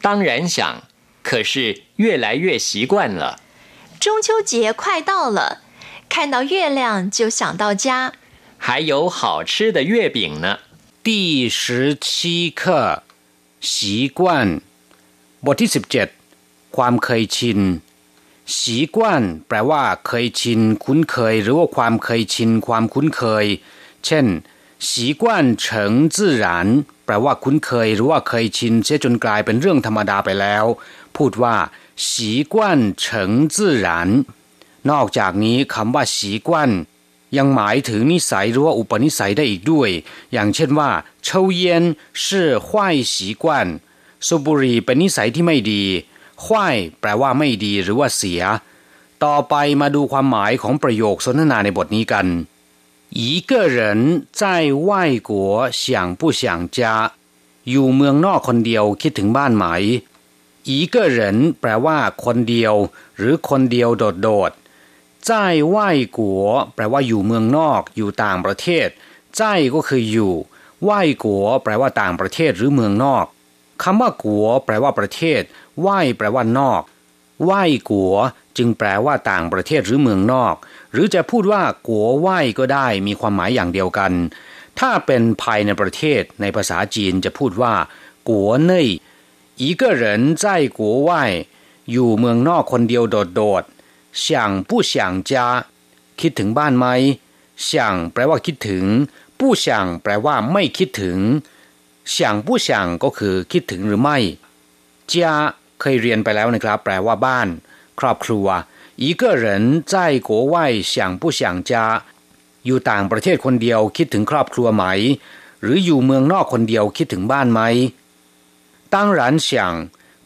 [0.01, 0.83] 当然想，
[1.25, 3.40] 可是越来越习惯了。
[3.99, 5.62] 中秋节快到了，
[6.09, 8.12] 看到月亮就想到家。
[8.59, 10.61] 还有好吃的月饼呢。
[11.03, 13.03] 第十七课
[13.61, 14.61] 习惯
[15.42, 16.09] บทที่สิบเจ็ด
[16.77, 17.81] ความเคยชิน
[18.44, 18.97] 习惯
[19.49, 23.47] แปลว่าเคยชินคุ้นเคยหรือว่าความเคยชินความคุ้นเคย
[24.05, 24.27] เช่น
[24.89, 26.32] สีกวนเฉิงจื่
[27.06, 30.65] แปลว่าคุ้นเคยหรือว่าเคยชินเสียจนกลายเป็นเรื่องธรรมดาไปแล้ว
[31.15, 31.56] พูดว่า
[32.10, 33.72] สีกวนเฉิงจื่
[34.89, 36.69] นอกจากนี้คำว่าสีกวน
[37.38, 39.89] ยังหมายถึงนิสัยหรือว่าอุปนิสัยได้อีกด้วย
[40.34, 40.89] อย่างเช่นว่า
[41.28, 41.30] 抽
[41.62, 41.63] 烟
[42.24, 42.26] 是
[42.67, 42.67] 坏
[43.13, 43.46] 习惯
[44.28, 45.84] สูบบุหรี่เป็นนิสัยที่ไม่ดี
[46.43, 46.48] 坏
[47.00, 48.41] แปลว่าไม่ดีหรือว่าเสีย
[49.24, 52.28] ต่อไปมาดูความหมายของประโยคสนทนาในบทนี้กัน
[53.12, 55.31] 一个人在外国
[55.71, 57.12] 想不想家
[57.71, 59.64] อยู่เมืองนอกคนเดียวคิดถึงบ้านไหม
[60.68, 61.18] 一个人
[61.61, 62.75] แปลว่าคนเดียว
[63.18, 64.53] หรือคนเดียวโดดโดด
[65.29, 65.31] 在
[65.75, 65.77] 外
[66.18, 66.21] 国
[66.75, 68.88] แปลว่าอยู่เมืองนอก อยู่ต่างประเทศ
[69.38, 69.40] 在
[69.75, 70.35] ก็คืออยู่
[70.88, 70.90] 外
[71.23, 71.25] 国
[71.62, 73.25] แปลว่าต่างประเทศหรือเมืองนอก
[73.83, 75.42] คำว่ากัวแปลว่าประเทศ
[75.81, 76.83] ไหวแปลว่านอก
[77.43, 78.15] ไหว้กัว
[78.58, 80.56] จึงแปลว่าต่างประเทศหรือเมืองนอก
[80.91, 84.12] หรือจะพูดว่ากัวไหว้ก็ได้มีความหมายอย่างเดียวกัน
[84.80, 87.74] ถ้าเป็นภายในประเทศในภาษาจีนจะพูดว่า
[88.30, 88.88] กัวเน่ย
[89.60, 90.13] อีกเหริ
[91.91, 93.04] อยู่เมืองนอกคนเดียว
[93.36, 95.32] โดดๆเสียง家
[96.19, 96.86] คิดถึงบ้านไหม
[97.67, 97.69] 想
[98.13, 98.84] แปลว่าคิดถึง
[99.39, 99.65] 不想
[100.04, 101.17] แปลว่าไม่คิดถึง
[102.13, 102.15] 想
[102.46, 102.69] 不想
[103.04, 104.17] ก็คือคิดถึงหรือไม่
[105.12, 105.36] 家
[105.83, 107.49] เคยเรียนไปแล้วนะครับ แปลว่าบ้าน
[108.01, 108.47] ครอบครัว
[109.05, 109.44] 一个人
[109.92, 109.94] 在
[110.29, 110.55] 国外
[110.92, 111.40] 想不想
[111.71, 111.73] 家
[112.66, 114.85] อยู่ต่างประเทศคนเดียวคิดถึงครอบครัวไหม
[115.62, 117.61] หรืออยู่เมืองนอกคนเดียวคิดถึงบ้านไหม
[118.94, 119.49] 当然想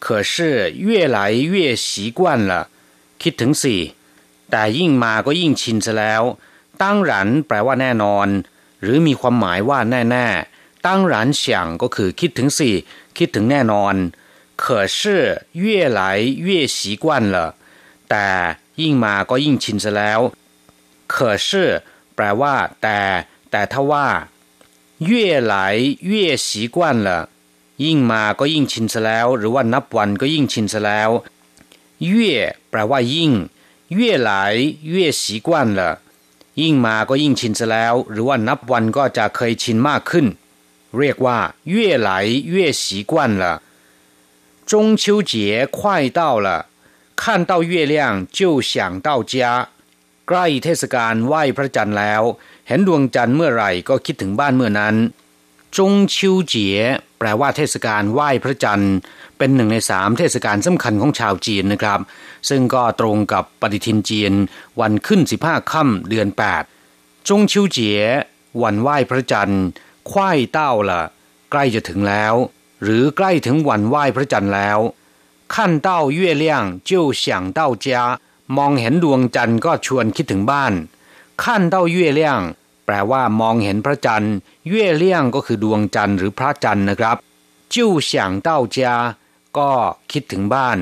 [0.04, 0.34] 可是
[0.86, 1.18] 越来
[1.52, 1.54] 越
[1.86, 2.52] 习惯了
[3.22, 3.76] คิดถึงสิ
[4.50, 6.22] แต่ยิ่งมาก็ยิ่งชินซะแล้ว
[6.82, 8.28] ตั้งหรันแปลว่าแน่นอน
[8.82, 10.26] หรือมีความหมายว่าแน่แน่
[10.86, 12.70] ตั้งหรันเฉียงก็คือคิดถึงสิ
[13.18, 13.94] คิดถึงแน่นอน
[14.62, 14.98] 可是
[15.52, 16.00] 越来
[16.46, 17.36] 越习惯了
[18.10, 18.28] แต่
[18.80, 20.20] ยิ่งมาก็ยิ่งชินซะแล้ว
[21.12, 21.14] 可
[21.46, 21.48] 是
[22.14, 23.00] แปลว่า แต่
[23.50, 24.08] แต่ถ้าว่า
[25.08, 25.10] 越
[25.52, 25.54] 来
[26.10, 27.28] 越习惯了
[27.84, 31.10] ยิ่งมาก็ยิ่งชินซะแล้ว หรือว่านับวันก็ยิ่งชินซะแล้ว
[32.10, 32.12] 越
[32.70, 33.32] แปลว่ายิ่ง
[33.98, 34.30] 越来
[34.94, 35.80] 越习惯了
[36.60, 40.26] ยิ่งมาก็ยิ่งชินซะแล้ว หรือว่านับวันก็จะเคยชินมากขึ้น
[40.98, 41.38] เรียกว่า
[41.74, 41.74] 越
[42.08, 42.10] 来
[42.54, 43.44] 越习惯了
[44.70, 45.32] 中秋节
[45.78, 46.48] 快到了
[47.20, 48.72] 看到月亮就想
[49.06, 49.34] 到家
[50.28, 52.22] ใกล้เทศกาลไหว้พระจันทร์แล้ว
[52.68, 54.96] เห็นดวงจันทร์เมื่อไหร่ก็คิดถึงบ้านเมื่อนั้น
[55.76, 56.78] จงชิวเจีย
[57.18, 58.94] แปลว่าเทศกาลไหว้พระจันทร์
[59.38, 62.00] เป็นหนึ่งในสามเทศกาลสำคัญของชาวจีนนะครับ
[62.48, 64.32] ซึ่งก็ตรงกับปฏิทินจีน
[64.80, 66.62] วันขึ้นสิบห้าค่ำเดือนแปด
[67.28, 68.00] จงชิวเจีย
[68.62, 69.64] วันไหว้พระจันทร์
[70.10, 71.00] ควายเต้าละ
[71.50, 72.34] ใกล้จะถึงแล้ว
[72.82, 74.78] หรือใกล้ถึงวันไหว้พระจันทร์แล้ว
[75.54, 76.44] 看到月亮
[76.88, 76.90] 就
[77.22, 77.24] 想
[77.58, 77.86] 到家
[78.56, 80.72] มองเห็นดวงจันทร์ก็ชวนคิดถึงบ้าน
[81.42, 82.40] ขั้นเต้าเย่เลี่ยง
[82.84, 84.34] แปลว่ามองเห็นพระจันทร์
[84.68, 87.16] เย่เลี่ยงก็คือดวงจันทร์หรือพระจันทร์นะครับ
[87.72, 88.94] จิ้วเฉียงเต้าจา
[89.58, 89.72] ก็
[90.12, 90.78] คิดถึงบ้าน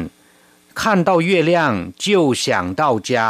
[0.81, 3.27] ขั้นเต้าเย่เลี่ยงจิ้วเฉียงเต้าจา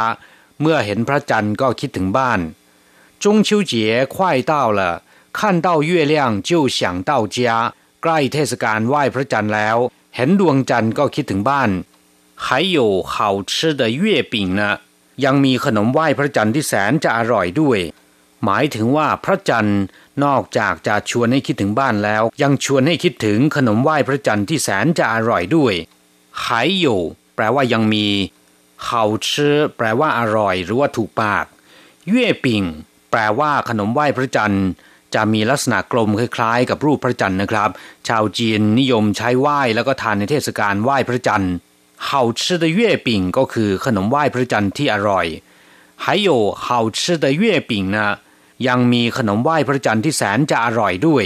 [0.59, 2.39] เมื่อเห็นพระจันทร์ก็คิดถึงบ้าน
[3.21, 3.71] 中秋节
[4.13, 4.15] 快
[4.49, 4.79] 到了
[5.37, 6.13] 看到月亮
[6.47, 6.79] 就想
[7.09, 7.37] 到家
[8.05, 9.77] ใกล้เทศกาลไหว้พระจันทร์แล้ว
[10.15, 11.69] เห็นดวงจันทร์ก็คิดถึงบ้าน
[12.45, 12.79] 还有
[13.13, 13.13] 好
[13.51, 14.61] 吃的月饼呢
[15.25, 17.79] ยังมีขนมไหว้พระจันทร์ที่แสนจะอร่อยด้วย
[18.43, 19.81] หมายถึงว่าพระจันทร์
[20.23, 25.73] นอกจากจะชวนให้คิดถึงบ้านแล้ว ยังชวนให้คิดถึงขนมไหว้พระจันทร์ที่แสนจะอร่อยด้วย
[26.43, 26.45] 还
[26.83, 26.85] 有
[27.35, 28.07] แปลว่ายังมี
[28.87, 28.89] 好
[29.25, 29.27] 吃
[29.77, 31.45] แปลว่าอร่อยหรือว่าถูกปาก
[32.07, 32.63] เย่ปิ่ง
[33.11, 34.65] แปลว่าขนมไหว้พระจันทร์
[35.15, 37.69] จะมีลักษณะกลมคล้ายๆ กับรูปพระจันทร์นะครับ
[38.07, 41.53] ชาวจีนนิยมใช้ไหว้แล้วก็ทานในเทศกาลไหว้พระจันทร์
[42.09, 45.25] 好吃的月饼ก็คือขนมไหว้พระจันทร์ที่อร่อย
[46.03, 46.29] 还有
[46.65, 46.67] 好
[46.99, 47.97] 吃的月饼呢
[48.67, 51.25] ยังมีขนมไหว้พระจันทร์ที่แสนจะอร่อยด้วย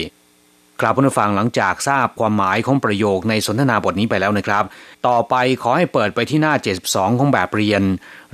[0.82, 4.64] กลับผู้ฟังหลังจากทราบความหมายของประโยคในสนทนาบทนี้ไปแล้วนะครับ
[5.08, 6.54] ต่อไปขอให้เปิดไปที่หน้า
[6.88, 7.82] 72 ของแบบเรียน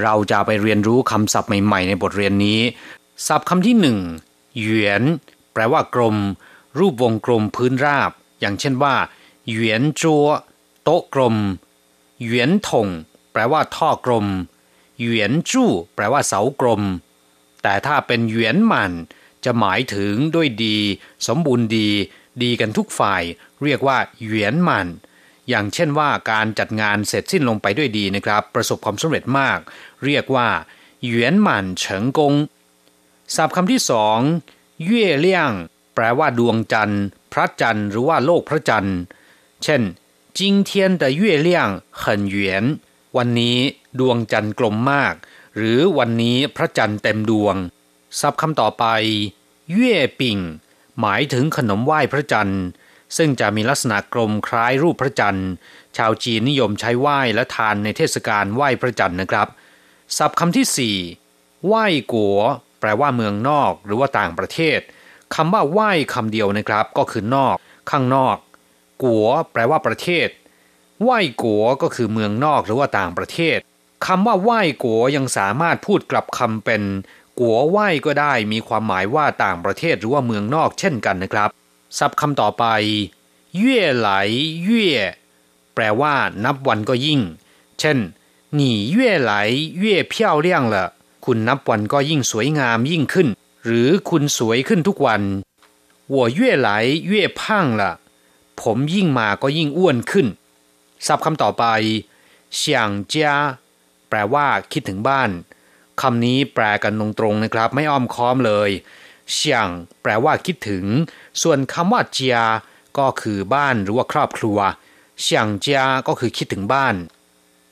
[0.04, 2.60] เราจะไปเรียนรู้คำศัพท์ใหม่ๆ ในบทเรียนนี้
[3.28, 3.98] ศัพท์คำที่หนึ่ง
[4.60, 5.04] หยวน
[5.57, 6.17] แปลว่ากลม
[6.79, 8.95] รูปวงกลมพื้นราบ อย่างเช่นว่า
[9.49, 10.27] เหวียนจัว
[10.85, 11.37] โต๊ะกลม
[12.25, 12.89] เหวียนถง
[13.33, 14.27] แปลว่าท่อกลม
[14.99, 16.83] เหวียนจู้แปลว่าเสากลม
[17.63, 18.93] แต่ถ้าเป็นเหวียนหมัน
[19.45, 20.79] จะหมายถึงด้วยดี
[21.27, 21.89] สมบูรณ์ดี
[22.43, 23.23] ดีกันทุกฝ่าย
[23.63, 24.89] เรียกว่าเหวียนหมัน
[25.49, 29.59] อย่างเช่นว่าการจัดงานเสร็จสิ้นลงไปด้วยดีนะครับ ประสบความสำเร็จมาก
[30.05, 30.49] เรียกว่า
[31.05, 32.35] เหวียนหมันเฉิงกง
[33.35, 34.19] ศัพท์คำที่สอง
[34.84, 35.52] เย่เลี่ยง
[35.96, 38.98] แปลว่าดวงจันทร์ พระจันทร์หรือว่าโลกพระจันทร์
[39.64, 39.82] เช่น
[40.38, 40.72] 今天
[41.02, 41.50] 的月亮
[42.02, 42.36] 很圆
[43.18, 43.58] วันนี้
[44.00, 45.14] ดวงจันทร์กลมมาก
[45.58, 47.56] หรือวันนี้พระจันทร์เต็มดวง
[48.20, 48.86] ซับคำต่อไป
[49.72, 50.40] เย่ปิ่ง
[51.00, 52.62] หมายถึงขนมไหว้พระจันทร์
[53.18, 55.50] ซึ่งจะมีลักษณะกลมคล้ายรูปพระจันทร์
[55.98, 59.48] ชาวจีนนิยมใช้ไหว้และทานในเทศกาลไหว้พระจันทร์นะครับ
[60.18, 60.98] ศัพท์คำที่สี่
[61.66, 62.40] ไหว้กัว
[62.81, 64.81] แปลว่าเมืองนอกหรือว่าต่างประเทศ
[65.35, 67.57] คำว่าไหว้คำเดียวนะครับ ก็คือนอก
[67.91, 68.37] ข้างนอก
[69.03, 70.29] กัวแปลว่าประเทศ
[71.03, 73.59] ไหว้กัวก็คือเมืองนอกหรือว่าต่างประเทศ
[74.07, 76.83] คำว่าไหว้กัวยังสามารถพูดกลับคำเป็น
[77.41, 81.49] กัวไหว้ก็ได้มีความหมายว่าต่างประเทศหรือว่าเมืองนอกเช่นกันนะครับ
[81.99, 82.65] ศัพท์คำต่อไป
[83.57, 84.11] เย่ไหล
[84.65, 84.89] เย่
[85.75, 87.21] แปลว่านับวันก็ยิ่ง
[87.81, 87.99] เช่น
[88.59, 89.33] 你越来
[89.83, 90.77] 越漂亮了
[91.27, 93.29] คุณนับวันก็ยิ่งสวยงามยิ่งขึ้น
[93.65, 95.23] หรือคุณสวยขึ้นทุกวัน
[96.11, 96.53] หัวเย่
[98.63, 100.27] ผมยิ่งมาก็ยิ่งอ้วนขึ้น
[101.07, 101.65] ซับคำต่อไป
[102.55, 103.31] เฉียงเจีย
[104.09, 105.31] แปลว่าคิดถึงบ้าน
[106.01, 108.71] คำนี้แปลกันตรงๆนะครับ ไม่อ้อมค้อมเลย
[109.33, 109.69] เฉียง
[110.03, 110.85] แปลว่าคิดถึง
[111.43, 112.39] ส่วนคำว่าเจีย
[112.99, 114.59] ก็คือบ้านหรือว่าครอบครัว
[115.21, 116.95] เฉียงเจียก็คือคิดถึงบ้าน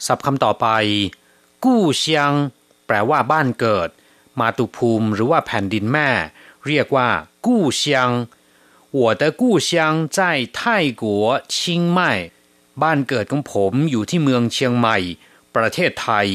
[0.07, 0.67] ศัพท์คำต่อไป
[1.65, 2.31] กู้เชียง
[2.88, 3.90] แปลว่าบ้านเกิด
[4.40, 6.10] มาตุภูมิหรือว่าแผ่นดินแม่
[6.68, 7.10] เรียกว่า
[7.46, 8.10] กู้เชียง
[8.98, 9.70] 我的故乡
[10.18, 10.20] 在
[10.58, 10.60] 泰
[11.02, 11.04] 国
[11.56, 11.58] 清
[11.98, 12.00] 迈
[12.82, 14.98] บ้านเกิดของผมอยู่ที่เมืองเชียงใหม่
[15.56, 16.28] ประเทศไทย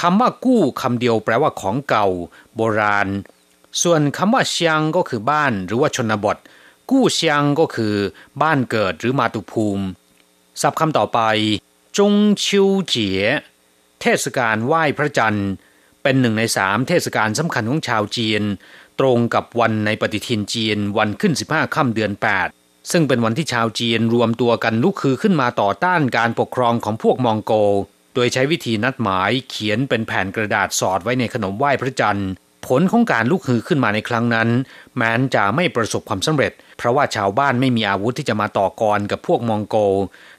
[0.00, 2.08] คำว่ากู้คำเดียวแปลว่าของเก่า
[2.56, 3.08] โบราณ
[3.82, 6.36] ส่วนคำว่าเชียงก็คือบ้านหรือว่าชนบท
[6.90, 7.94] กู้เชียงก็คือ
[8.42, 9.84] บ้านเกิดหรือมาตุภูมิ
[10.60, 11.20] ศัพท์คำต่อไป
[11.98, 12.12] จง
[12.44, 13.20] ชิวเจี๋ย
[14.01, 15.49] เทศกาลไหว้พระจันทร์
[16.03, 18.43] เป็นหนึ่งในสามเทศกาลสำคัญของชาวจีน
[18.99, 22.11] ตรงกับวันในปฏิทินจีนวันขึ้น 15ค่ำเดือน
[22.51, 27.53] 8 ซึ่งเป็นวันที่ชาวจีนรวมตัวกันลุกคือขึ้นมาต่อต้านการปกครองของพวกมองโก
[28.15, 32.29] โดยใช้วิธีนัดหมายเขียนเป็นแผ่นกระดาษสอดไว้ในขนมไหว้พระจันทร์
[32.67, 34.49] ผลของการลุกฮือขึ้นมาในครั้งนั้น
[34.95, 39.75] แม้นจะไม่ประสบความสำเร็จ เพราะว่าชาวบ้านไม่มีอาวุธที่จะมาต่อกรกับพวกมองโก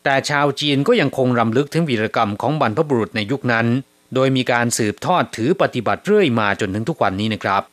[0.05, 3.67] แต่ชาวจีนก็ยังคงรำลึกถึงวีรกรรมของบรรพบุรุษในยุคนั้น
[4.13, 7.63] โดยมีการสืบทอดถือปฏิบัติเรื่อยมาจนถึงทุกวันนี้นะครับ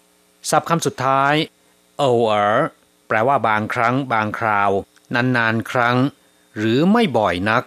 [0.50, 1.34] ศัพท์คำสุดท้าย
[1.98, 2.58] เอเออ
[3.08, 4.70] แปลว่าบางครั้ง บางคราว
[5.14, 5.96] นานๆครั้ง
[6.56, 7.62] หรือไม่บ่อยนัก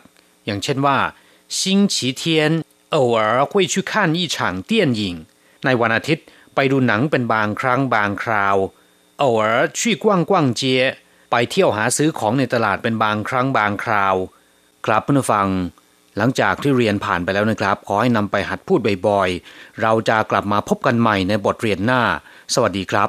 [0.45, 0.97] อย่างเช่นว่า
[1.57, 1.59] 星
[1.93, 2.23] 期天
[2.95, 3.19] 偶尔
[3.51, 4.37] 会去看一场
[4.69, 5.01] 电影
[5.65, 6.25] ในวันอาทิตย์
[6.55, 8.57] ไปดูหนังเป็นบางครั้งบางคราว
[9.21, 9.43] 偶尔
[9.77, 10.61] 去逛逛街
[11.31, 14.15] ไปเที่ยวหาซื้อของในตลาดเป็นบางครั้งบางคราว
[14.86, 15.48] ครับเพื่อนฟัง
[16.16, 22.02] หลังจากที่เรียนผ่านไปแล้วนะครับ ขอให้นำไปหัดพูดบ่อยๆ เราจะกลับมาพบกันใหม่ในบทเรียนหน้า
[22.54, 23.08] สวัสดีครับ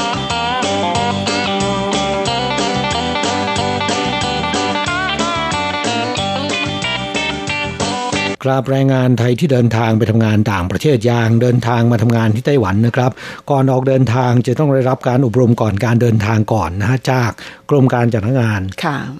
[8.43, 13.11] กราบแรงงานไทยที่เดินทางไปทำงานต่างประเทศอย่างเดินทางมาทำงานที่ไต้หวันนะครับ
[13.49, 17.31] ก่อนออกเดินทางจะต้องได้รับการอบรมก่อนการเดินทางก่อนนะฮะจาก
[17.69, 18.61] กรมการจัดงาน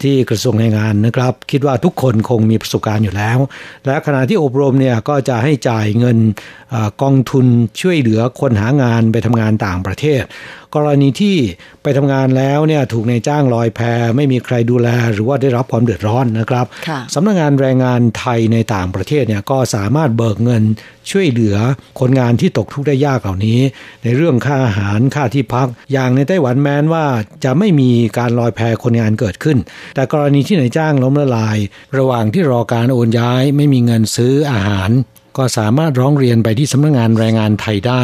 [0.03, 3.37] ที่กระทรวงแรงงานนะครับ คิดว่าทุกคนคงมีประสบการณ์อยู่แล้ว
[3.85, 6.17] และขณะที่อบรมเนี่ยก็จะให้จ่ายเงิน
[6.73, 7.45] อกองทุน
[7.81, 10.23] ช่วยเหลือคนหางานไปทำงานต่างประเทศ
[10.75, 11.37] กรณีที่
[11.83, 13.79] ไปทำงานแล้วเนี่ยถูกในจ้างลอยแพ
[14.15, 16.65] ไม่มีใครดูแล หรือว่าได้รับความเดือดร้อนนะครับ
[17.13, 20.63] สำนักงงานแรงงานไทยในต่างประเทศเนี่ยก็สามารถเบิกเงิน
[21.11, 21.57] ช่วยเหลือ
[21.99, 23.59] คนงานที่ตกทุกข์ได้ยากเหล่านี้
[24.03, 27.05] ในเรื่องค่าอาหารค่าที่พัก อย่างในไต้หวันแม้นว่า
[27.43, 29.57] จะไม่มีการลอยแพคนงานเกิดขึ้น
[29.95, 31.57] แต่กรณีที่นายจ้างล้มละลาย
[31.97, 34.91] ระหว่างที่รอการโอนย้ายไม่มีเงินซื้ออาหาร
[35.37, 38.03] ก็สามารถร้องเรียนไปที่สำนักงงานแรงงานไทยได้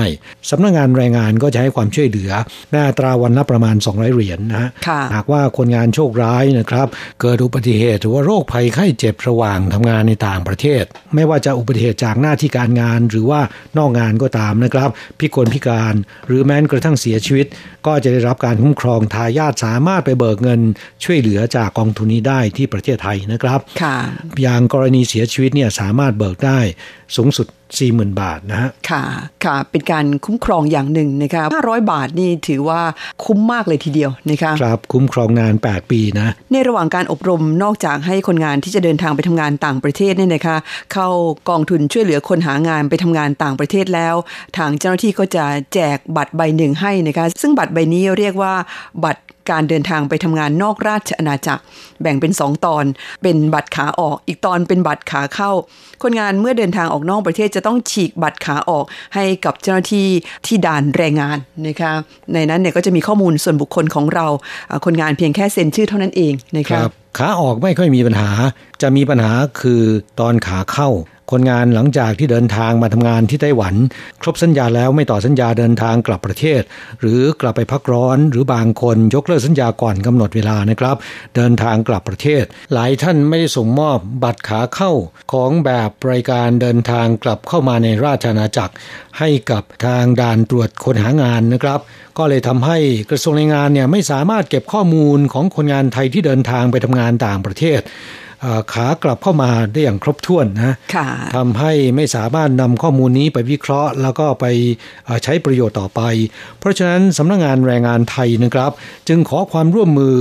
[0.49, 2.31] สำนักงงานแรงงานก็จะให้ความช่วยเหลือ
[2.71, 4.69] หน้าตราวันละประมาณ 200 เหรียญนนะ
[5.13, 6.87] หากว่าคนงานโชคร้ายนะครับ
[7.21, 10.83] เกิดอุบัติเหตุหรือว่าโรคภัยไข้เจ็บระหว่างทำงานในต่างประเทศ
[11.15, 13.41] ไม่ว่าจะอุบัติเหตุจากหน้าที่การงานหรือว่า
[13.77, 15.95] นอกงานก็ตามนะครับ พิกลพิการ
[16.27, 17.47] หรือแม้กระทั่งเสียชีวิต
[17.87, 20.61] ก็จะได้รับการคุ้มครองทายาทสามารถไปเบิกเงิน
[21.03, 23.59] ช่วยเหลือจากกองทุนนี้ได้ที่ประเทศไทยนะครับ
[24.41, 26.61] อย่างกรณีเสียชีวิตเนี่ยสามารถเบิกได้
[27.17, 27.47] สูงสุด
[27.83, 29.03] 40,000 บาทนะฮะ ค่ะ
[29.45, 32.81] ค่ะ เป็นการคุ้มครองอย่างหนึ่งนะคะ500 บาทนี่ถือว่า
[33.23, 40.57] คุ้มมากเลยทีเดียวนะคะครับ คุ้มครองนาน 8 ปีนะ ในระหว่างการอบรมนอกจากให้คนงานที่จะเดินทางไปทำงานต่างประเทศเนี่ยนะคะ
[40.93, 41.07] เข้า
[41.49, 44.15] กองทุนช่วยเหลือคนหางานไปทำงานต่างประเทศแล้ว
[44.57, 48.53] ทางเจ้าหน้าที่ก็จะแจกบัตรใบหนึ่งให้นะคะ ซึ่งบัตรใบนี้เรียกว่า
[49.03, 51.63] บัตร การเดินทางไปทำงานนอกราชอาณาจักร
[52.01, 52.85] แบ่งเป็น 2 ตอน
[53.23, 55.51] เป็นบัตรขาออก อีกตอนเป็นบัตรขาเข้า
[56.03, 60.07] คนงานเมื่อเดินทางออกนอกประเทศจะต้องฉีกบัตรขาออกให้กับเจ้าหน้าที่
[60.45, 61.93] ที่ด่านแรงงานนะคะ
[62.33, 64.27] ในนั้นเนี่ยก็จะมีข้อมูลส่วนบุคคลของเรา
[64.85, 68.29] คนงานเพียงแค่เซ็นชื่อเท่านั้นเองนะครับขาออกไม่ค่อยมีปัญหา
[68.81, 69.31] จะมีปัญหา
[69.61, 69.81] คือ
[70.19, 70.89] ตอนขาเข้า
[71.31, 73.75] คนงานหลังจากที่เดินทางมาทำงานที่ไต้หวัน
[74.21, 76.61] ครบสัญญาแล้วไม่ต่อสัญญาเดินทางกลับประเทศ
[77.01, 80.95] หรือกลับไปพักร้อน หรือบางคนยกเลิกสัญญาก่อนกำหนดเวลานะครับ
[81.35, 84.91] เดินทางกลับประเทศ หลายท่านไม่ได้ส่งมอบบัตรขาเข้า
[85.33, 88.73] ของแบบบริการเดินทางกลับเข้ามาในราชอาณาจักร
[89.19, 91.79] ให้กับทางด่านตรวจคนหางานนะครับ
[92.17, 92.77] ก็เลยทำให้
[93.09, 97.81] กระทรวงแรงงานเนี่ยไม่สามารถเก็บข้อมูลของคนงานไทยที่เดินทางไปทำงานต่างประเทศ
[98.73, 100.75] ขากลับเข้ามาได้อย่างครบถ้วนนะ
[101.35, 104.45] ทำให้ไม่สามารถนำข้อมูลนี้ไปวิเคราะห์ แล้วก็ไป
[105.23, 106.01] ใช้ประโยชน์ต่อไป
[106.59, 108.71] เพราะฉะนั้นสำนักงงานแรงงานไทยนะครับ
[109.07, 110.15] จึงขอความร่วมมือ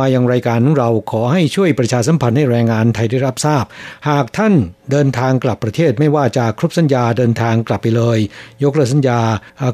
[0.00, 3.64] มายังรายการของเราขอให้ช่วยประชาสัมพันธ์ให้แรงงานไทยได้รับทราบ
[4.08, 4.54] หากท่าน
[4.90, 8.18] เดินทางกลับประเทศไม่ว่าจะครบสัญญาเดินทางกลับไปเลย
[8.62, 9.20] ยกเลิกสัญญา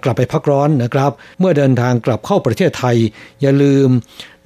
[0.05, 2.97] กลับไปพักร้อนนะครับ เมื่อเดินทางกลับเข้าประเทศไทย
[3.41, 3.89] อย่าลืม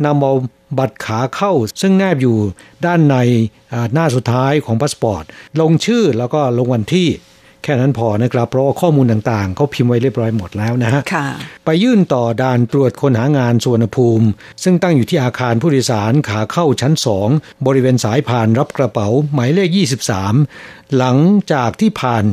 [0.05, 0.33] นำเอา
[0.79, 2.37] บัตรขาเข้าซึ่งแนบอยู่
[2.87, 3.17] ด้านใน
[3.93, 5.25] หน้าสุดท้ายของพาสปอร์ต
[5.61, 7.09] ลงชื่อแล้วก็ลงวันที่
[7.63, 11.03] แค่นั้นพอนะครับ เพราะว่าข้อมูลต่างๆเขาพิมพ์ไว้เรียบร้อยหมดแล้วนะฮะ
[11.65, 14.27] ไปยื่นต่อด่านตรวจคนหางานสุวรรณภูมิ
[14.63, 17.29] ซึ่งตั้งอยู่ที่อาคารผู้โดยสารขาเข้าชั้นสอง
[17.67, 19.71] บริเวณสายพานรับกระเป๋าหมายเลข
[20.27, 21.17] 23 หลัง
[21.53, 22.25] จากที่ผ่าน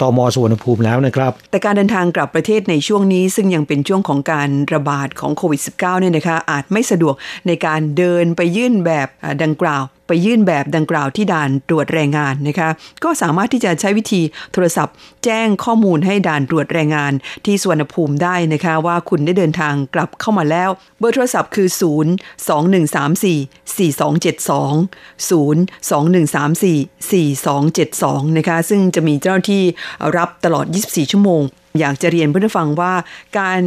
[0.00, 7.14] ตม.สุวรรณภูมิแล้วนะครับ แต่การเดินทางกลับประเทศในช่วงนี้ ซึ่งยังเป็นช่วงของการระบาดของโควิด -19 เนี่ยนะคะอาจไม่สะดวก
[7.46, 9.08] ในการเดินไปยื่นแบบ
[9.42, 12.70] ดังกล่าว ไปยื่นแบบดังกล่าวที่ด่านตรวจแรงงานนะคะ
[13.04, 14.94] ก็สามารถที่จะใช้วิธีโทรศัพท์
[15.24, 17.12] แจ้งข้อมูลให้ด่านตรวจแรงงาน
[17.44, 21.82] ที่สวนภูมิได้นะคะ ว่าคุณได้เดินทางกลับเข้ามาแล้ว เบอร์โทรศัพท์คือ 0
[22.48, 25.56] 2134 4272 0
[25.90, 29.62] 2134 4272นะคะซึ่งจะมีเจ้าหน้าที่
[30.16, 31.42] รับตลอด 24 ชั่วโมง
[31.80, 32.92] อยากจะเรียนเพื่อนฟังว่า
[33.38, 33.60] การ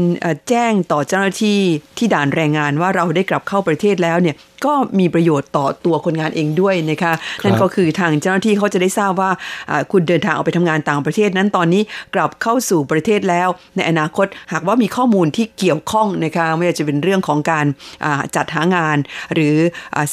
[0.50, 1.60] แจ้งต่อเจ้าหน้าที่
[1.98, 7.14] ที่ด่านแรงงานว่าเราได้กลับเข้าประเทศแล้วเนี่ยก็มีประโยชน์ต่อตัวคนงานเองด้วยนะคะ
[7.44, 9.32] นั่นก็คือทางเจ้าหน้าที่เขาจะได้ทราบว่า
[9.92, 11.82] คุณเดินทางออกไปทำงานต่างประเทศนั้นตอนนี้
[12.16, 17.66] กลับเข้าสู่ประเทศแล้ว ในอนาคตหากว่ามีข้อมูลที่เกี่ยวข้องนะคะไม่ว่าจะเป็นเรื่องของการ
[18.36, 18.98] จัดหางาน
[19.34, 19.56] หรือ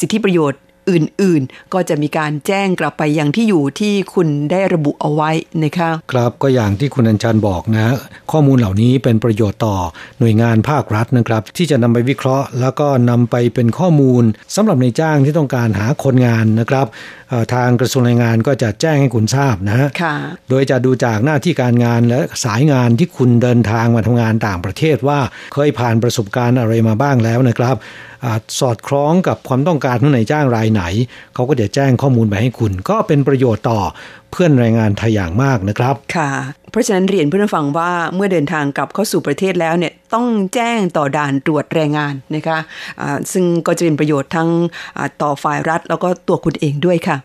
[0.00, 0.60] สิทธิประโยชน์
[0.90, 5.30] อื่นๆ ก็จะมีการแจ้งกลับไปยังที่อยู่ที่คุณได้ระบุเอาไว้
[5.64, 7.94] นะคะครับก็อย่างที่คุณอัญชันบอกนะ
[8.32, 9.76] ข้อมูลเหล่านี้เป็นประโยชน์ต่อ
[10.20, 14.22] หน่วยงานภาครัฐนะครับ ที่จะนำไปวิเคราะห์ แล้วก็นำไปเป็นข้อมูล
[14.56, 16.86] สำหรับในจ้างที่ต้องการหาคนงานนะครับ
[17.54, 19.88] ทางกระทรวงแรงงานก็จะแจ้งให้คุณทราบนะฮะ
[20.50, 25.18] โดยจะดูจากหน้าที่การงานและสายงานที่คุณเดินทางมาทำงานต่างประเทศว่า
[25.54, 27.76] เคยผ่านประสบการณ์อะไรมาบ้างแล้วนะครับ
[28.60, 30.82] สอดคล้องกับความต้องการของนายจ้างรายไหน
[31.34, 33.80] เขาก็จะแจ้งข้อมูลไปให้คุณ ก็เป็นประโยชน์ต่อ
[34.32, 36.30] เพื่อนแรงงานไทยอย่างมากนะครับ ค่ะ
[36.70, 44.48] เพราะฉะนั้นเรียนเพื่อนฟังว่าเมื่อเดินทางกลับเข้าสู่ประเทศแล้วเนี่ยต้องแจ้งต่อด่านตรวจแรงงานนะคะะซึ่งก็จะเป็นประโยชน์ทั้ง
[45.22, 47.16] ต่อฝ่ายรัฐ แล้วก็ตัวคุณเองด้วยค่ะ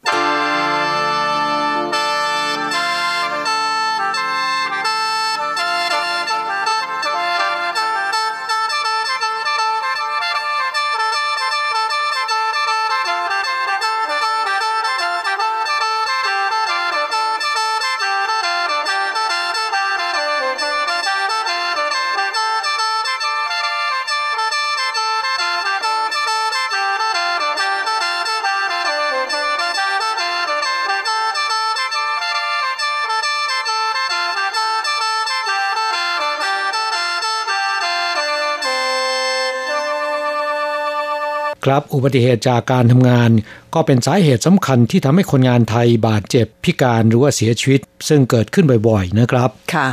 [41.66, 43.30] ครับ อุบัติเหตุจากการทำงาน
[43.76, 49.88] ก็เป็นสาเหตุสำคัญที่ทำให้คนงานไทยบาดเจ็บพิการหรือว่าเสียชีวิต ซึ่งเกิดขึ้นบ่อยๆนะครับ ค่ะ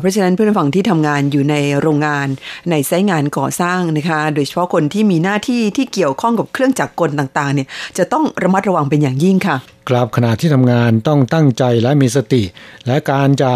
[0.00, 2.26] เพราะฉะนั้นเพื่อนฝั่งที่ทำงานอยู่ในโรงงาน
[2.70, 7.68] ในไซต์งานก่อสร้างนะคะ โดยเฉพาะคนที่มีหน้าที่ที่เกี่ยวข้องกับเครื่องจักรกลต่างๆเนี่ย
[7.98, 9.56] จะต้องระมัดระวังเป็นอย่างยิ่งค่ะ
[9.88, 12.42] ครับขณะที่ทำงานต้องตั้งใจและมีสติ
[12.86, 13.52] และการจะ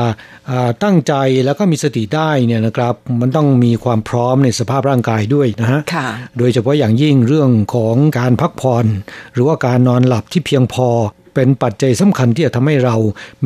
[0.82, 1.14] ตั้งใจ
[1.44, 5.80] แล้วก็มีสติได้เนี่ยนะครับ มันต้องมีความพร้อมในสภาพร่างกายด้วยนะฮะ
[6.38, 8.86] โดยเฉพาะอย่างยิ่งเรื่องของการพักผ่อน
[9.32, 10.88] หรือว่าการนอนหลับที่เพียงพอ
[11.34, 12.96] เป็นปัจจัยสำคัญที่จะทำให้เรา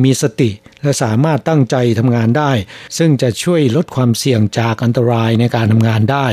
[0.03, 0.49] มีสติ
[0.81, 2.51] และสามารถตั้งใจทำงานได้
[2.97, 6.27] ซึ่งจะช่วยลดความเสี่ยงจากอันตรายในการทำงานได้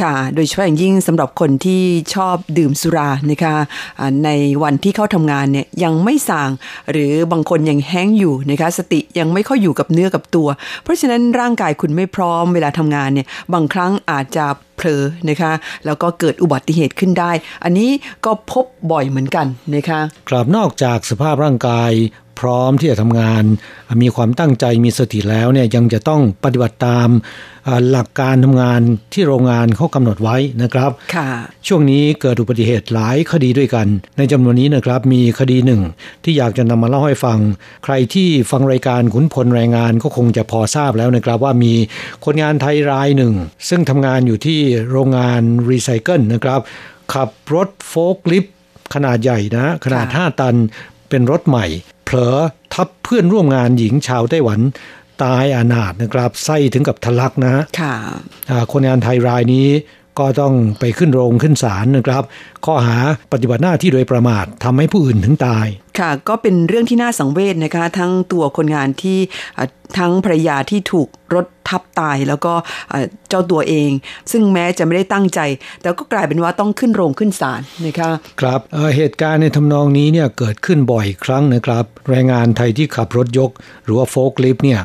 [0.00, 1.82] ค่ะ โดยเฉพาะอย่างยิ่งสำหรับคนที่
[2.14, 3.54] ชอบดื่มสุรานะคะ
[4.24, 4.30] ใน
[4.62, 6.50] วันที่เข้าทำงานเนี่ยยังไม่สั่ง
[6.90, 10.48] หรือบางคนยังแห้งอยู่นะคะสติยังไม่ค่อยอยู่กับเนื้อกับตัว
[10.82, 15.52] เพราะฉะนั้นร่างกายคุณไม่พร้อมเวลาทำงานเนี่ยบางครั้งอาจจะเผลอนะคะ
[15.84, 17.32] แล้วก็เกิดอุบัติเหตุขึ้นได้
[17.64, 17.90] อันนี้
[18.24, 21.90] ก็พบบ่อยเหมือนกันนะคะครับนอกจากสภาพร่างกาย
[22.42, 23.44] พร้อมที่จะทำงาน
[24.02, 27.08] มีความตั้งใจมีสติแล้วเนี่ยยังจะต้องปฏิบัติตาม
[27.90, 28.80] หลักการทำงาน
[29.12, 31.28] ที่โรงงานเขากำหนดไว้นะครับค่ะ
[31.66, 33.86] ช่วงนี้เกิดอุบัติเหตุหลายคดีด้วยกัน
[34.18, 35.82] ในจำนวนนี้นะครับมีคดีหนึ่ง
[36.24, 37.38] ที่อยากจะนำมาเล่าให้ฟัง
[37.84, 41.72] ใครที่ฟังรายการขุนพลแรงงานก็คงจะพอทราบแล้วนะครับว่ามี
[42.24, 43.34] คนงานไทยรายหนึ่ง
[43.68, 46.60] ซึ่งทำงานอยู่ที่โรงงานรีไซเคิลนะครับ
[47.12, 48.44] ขับรถโฟล์คลิฟ
[48.94, 50.56] ขนาดใหญ่นะขนาด 5 ตัน
[51.08, 51.66] เป็นรถใหม่
[52.01, 52.30] เผ ลอ
[52.74, 54.60] ทับเพื่อนร่วมงานหญิงชาวไต้หวัน
[55.24, 57.94] ตายอานาถนะครับไส้ถึงกับทะลักนะค่ะ
[58.72, 59.68] คนงานไทยรายนี้
[60.18, 62.22] ก็ต้องไปขึ้นโรงขึ้นศาลนะครับ
[62.64, 62.96] ข้อหา
[63.32, 65.66] ปฏิบัติหน้าที่โดยประมาททำให้ผู้อื่นถึงตาย
[65.98, 69.18] ค่ะก็เป็นเรื่องที่น่าสังเวชนะคะ ทั้งตัวคนงานที่
[69.98, 72.52] ทั้งภรรยาที่ถูกรถทับตายแล้วก็
[73.28, 73.90] เจ้าตัวเอง
[74.32, 75.40] ซึ่งแม้จะไม่ได้ตั้งใจ
[75.80, 83.50] แต่ก็กลายเป็นว่าต้องขึ้นโรงขึ้นศาลนะคะครับเเหตุการณ์ในทำนองนี้เนี่ยเกิดขึ้นบ่อยครั้งนะครับ แรงงานไทยที่ขับรถยก
[83.84, 84.80] หรือว่าโฟกลิฟเนี่ย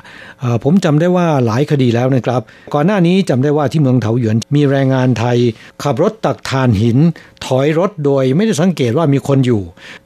[0.64, 2.42] ผมจำได้ว่าหลายคดีแล้วนะครับ
[2.74, 5.38] ก่อนหน้านี้จำได้ว่าที่เมืองเถาหยวนมีแรงงานไทย
[5.84, 6.98] ขับรถตักทานหิน
[7.46, 9.62] ถอยรถโดยไม่ได้สังเกตว่ามีคนอยู่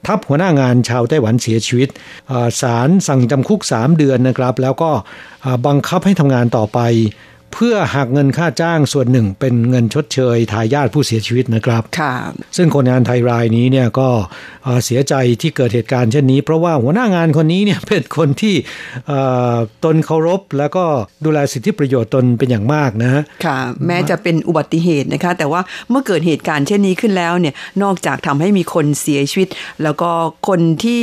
[0.06, 1.90] ทับหัวหน้างานชชาวไต้หวันเสียชีวิต
[2.62, 4.92] ศาลสั่งจำคุก 3 เดือนนะครับ แล้วก็
[5.68, 6.80] บังคับให้ทำงานต่อไป
[7.54, 12.14] เพื่อหักเงินค่าจ้างส่วนหนึ่งเป็นเงินชดเชยทายาทผู้เสียชีวิตนะครับค่ะ
[12.58, 14.10] ซึ่งคนงานไทยรายนี้เนี่ยก็
[14.86, 18.56] เสียใจที่เกิดเหตุการณ์เช่นนี้ เพราะว่าหัวหน้างานคนนี้เนี่ยเป็นคนที่
[19.84, 20.86] ตนเคารพ แล้วก็
[21.26, 29.50] ดูแลสิทธิประโยชน์ตนเป็นอย่างมากนะค่ะ แม้จะเป็นอุบัติเหตุนะคะ แต่ว่าเมื่อเกิดเหตุการณ์เช่นนี้ขึ้นแล้วเนี่ยนอกจากทำให้มีคนเสียชีวิต
[29.84, 30.12] แล้วก็
[30.48, 31.02] คนที่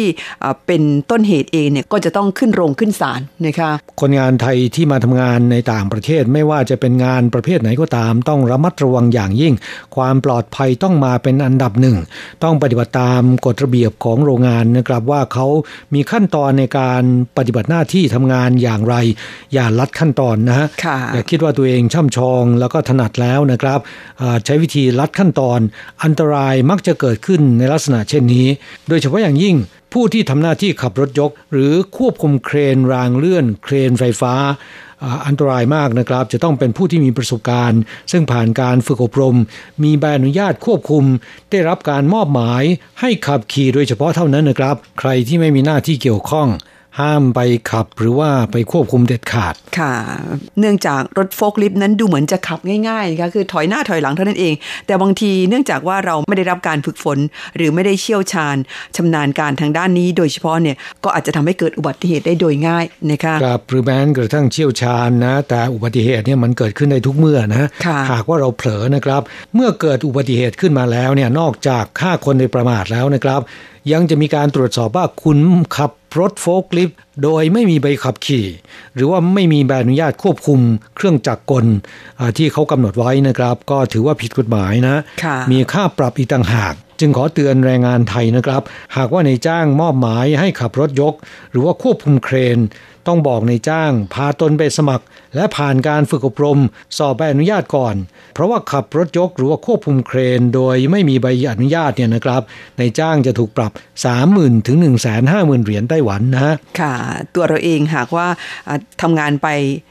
[0.66, 3.70] เป็นต้นเหตุเองเนี่ยก็จะต้องขึ้นโรงขึ้นศาลนะคะ
[4.00, 9.54] คนงานไทยที่มาทำงานในต่างประเทศไม่ว่าจะเป็นงานประเภทไหนก็ตาม ต้องระมัดระวังอย่างยิ่ง
[9.96, 11.96] ความปลอดภัยต้องมาเป็นอันดับหนึ่ง
[12.44, 15.46] ต้องปฏิบัติตามกฎระเบียบของโรงงานนะครับว่าเขา
[15.94, 17.02] มีขั้นตอนในการ
[17.36, 18.94] ปฏิบัติหน้าที่ทำงานอย่างไร
[19.54, 20.66] อย่าลัดขั้นตอนนะฮะ
[21.14, 23.78] อย่าคิดว่าตัวเองช่ำชองแล้วก็ถนัดแล้วนะครับ
[24.44, 25.60] ใช้วิธีลัดขั้นตอน
[26.02, 28.46] อันตรายมักจะเกิดขึ้นในลักษณะเช่นนี้
[28.88, 29.56] โดยเฉพาะอย่างยิ่ง
[29.94, 34.34] ผู้ที่ทำหน้าที่ขับรถยก หรือควบคุมเครนรางเลื่อน เครนไฟฟ้า
[35.26, 37.80] อันตรายมากนะครับ จะต้องเป็นผู้ที่มีประสบการณ์
[38.12, 39.36] ซึ่งผ่านการฝึกอบรม
[39.82, 41.04] มีใบอนุญาตควบคุม
[41.50, 42.62] ได้รับการมอบหมาย
[43.00, 46.48] ให้ขับขี่โดยเฉพาะเท่านั้นนะครับ ใครที่ไม่มีหน้าที่เกี่ยวข้อง
[47.00, 47.40] ห้ามไป
[47.70, 49.94] ขับหรือว่าไปควบคุมเด็ดขาด ค่ะ
[50.60, 54.54] เนื่องจากรถโฟกลิฟต์นั้นดูเหมือนจะขับง่ายๆนะคะคือถอยหน้าถอยหลังเท่านั้นเอง
[54.86, 57.18] แต่บางทีเนื่องจากว่าเราไม่ได้รับการฝึกฝน
[57.56, 58.56] หรือไม่ได้เชี่ยวชาญ
[58.96, 67.68] ชำนาญการทางด้านนี้โดยเฉพาะเนี่ยก็อาจจะทำให้เกิดอุบัติเหตุได้โดยง่ายนะคะครับหรือแม้กระทั่งเชี่ยวชาญนะ แต่อุบัติเหตุเนี่ยมันเกิดขึ้นได้ทุกเมื่อนะ
[68.12, 69.22] หากว่าเราเผลอนะครับ
[69.54, 73.42] เมื่อเกิดอุบัติเหตุขึ้นมาแล้วเนี่ยนอกจากฆ่าคนโดยประมาทแล้วนะครับ
[73.92, 75.38] ยังจะมีการตรวจสอบว่าคุณ
[75.76, 78.46] ขับรถโฟล์คลิฟต์โดยไม่มีใบขับขี่
[78.94, 80.60] หรือว่าไม่มีใบอนุญาตควบคุม
[80.96, 81.66] เครื่องจักรกล
[82.36, 85.02] ที่เขากำหนดไว้นะครับ ก็ถือว่าผิดกฎหมายนะ
[85.52, 88.62] มีค่าปรับอีกต่างหากจึงขอเตือนแรงงานไทยนะครับ
[88.96, 91.14] หากว่าในจ้างมอบหมายให้ขับรถยก
[91.50, 92.58] หรือว่าควบคุมเครน
[93.08, 95.04] ต้องบอกในจ้าง พาตนไปสมัคร
[95.34, 96.58] และผ่านการฝึกอบรม
[96.98, 97.94] สอบใบอนุญาตก่อน
[98.34, 102.42] เพราะว่าขับรถยกหรือว่าควบคุมเครน โดยไม่มีใบอนุญาตเนี่ยนะครับ
[102.78, 103.72] ในจ้างจะถูกปรับ
[104.18, 104.76] 30,000ถึง
[105.22, 106.94] 150,000 เหรียญไต้หวันนะค่ะ
[107.34, 108.26] ตัวเราเองหากว่า
[109.02, 109.48] ทำงานไป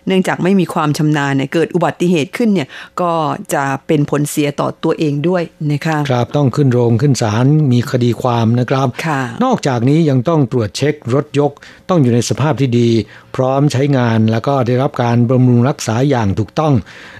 [0.07, 2.67] เนื่องจากไม่มีความชำนาญเนี่ยเกิดอุบัติเหตุขึ้นเนี่ย
[3.01, 3.11] ก็
[3.53, 8.87] จะเป็นผลเสียต่อตัวเองด้วยนะคะครับต้องขึ้นโรงขึ้นศาลมีคดีความนะครับ
[9.45, 11.51] นอกจากนี้ยังต้องตรวจเช็ครถยก
[11.89, 12.89] ต้องอยู่ในสภาพที่ดี
[13.35, 16.73] พร้อมใช้งานแล้วก็ได้รับการบำรุงรักษาอย่างถูกต้อง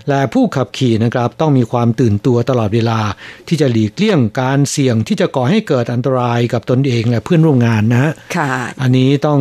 [0.10, 3.00] และผู้ขับขี่นะครับต้องมีความตื่นตัวตลอดเวลา
[3.48, 8.12] ที่จะหลีกเลี่ยงการเสี่ยงที่จะก่อให้เกิดอันตรายกับตนเองและเพื่อนร่วมงานนะฮะ
[8.82, 9.40] อันนี้ต้อง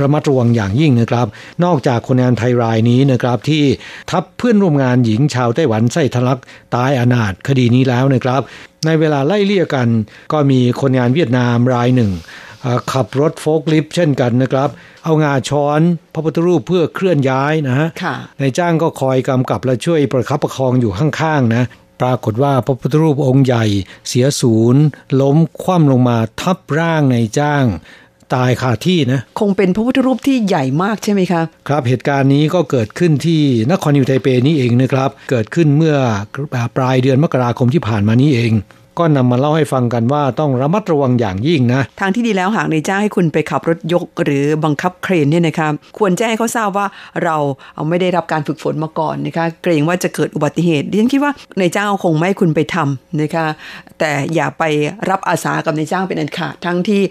[0.00, 1.26] ระมัดระวังอย่างยิ่งนะครับ
[1.64, 3.64] นอกจากคนงานไทยรายนี้นะครับที่
[4.10, 6.40] ทับเพื่อนร่วมงานหญิงชาวไต้หวันไส้ทะลัก
[6.74, 8.42] ตายอนาถคดีนี้แล้วนะครับ
[8.86, 9.88] ในเวลาไล่เลี่ยกัน
[10.32, 12.12] ก็มีคนงานเวียดนามรายหนึ่ง
[12.92, 14.68] ขับรถโฟกลิฟเช่นกันนะครับ
[15.04, 15.80] เอางาช้อน
[16.14, 21.64] พระพุทธรูปเพื่อเคลื่อนย้ายนะฮะนายจ้างก็คอยกำกับและช่วยประคับประคองอยู่ข้างๆนะ
[22.00, 23.64] ปรากฏว่าพระพุทธรูปองค์ใหญ่
[24.08, 24.82] เสียศูนย์
[25.20, 27.64] ล้มคว่ำลงมาทับร่างนายจ้าง
[28.34, 33.40] ตายคาที่นะคงเป็นพระพุทธรูปที่ใหญ่มากใช่ไหมครับ ครับเหตุการณ์นี้ก็เกิดขึ้นที่
[33.70, 35.96] นครนิวไทเปนี้เองนะครับ เกิดขึ้นเมื่อ
[36.76, 38.52] ปลายเดือนมกราคมที่ผ่านมานี้เอง
[38.98, 46.86] ก็นำมาเล่าให้ฟังกันว่าต้องระมัดระวังอย่างยิ่งนะ ทางที่ดีแล้วหากในจ้างให้คุณไปขับรถยกหรือบังคับเครนเนี่ยนะครับควรแจ้งให้เขาทราบว่า
[47.24, 47.36] เรา
[47.74, 53.46] เอาไม่ได้รับการฝึกฝนมาก่อนนะคะเกรงว่าจะเกิดอุบัติเหตุดิฉันคิดว่าในจ้างคงไม่คุณไปทำนะคะ
[53.98, 54.62] แต่อย่าไป
[55.10, 57.02] รับอาสากับในจ้างเป็นอันขาดทั้งที่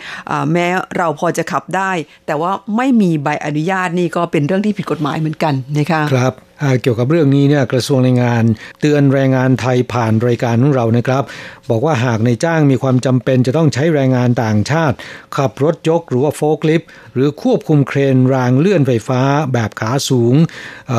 [0.52, 0.68] แม้
[0.98, 1.92] เราพอจะขับได้
[2.28, 6.34] แต่ว่าไม่มีใบอนุญาตนี่ก็เป็นเรื่องที่ผิดกฎหมายเหมือนกันนะคะครับ
[6.82, 8.44] เกี่ยวกับเรื่องนี้เนี่ยกระทรวงแรงงาน
[8.82, 11.24] เตือนแรงงานไทยผ่านรายการของเรานะครับ
[11.70, 14.96] บอกว่าหากในจ้างมีความจำเป็นจะต้องใช้แรงงานต่างชาติ
[15.38, 16.82] ขับรถยกหรือว่าโฟลคลิฟ
[17.14, 19.22] หรือควบคุมเครนรางเลื่อนไฟฟ้า
[19.54, 20.36] แบบขาสูง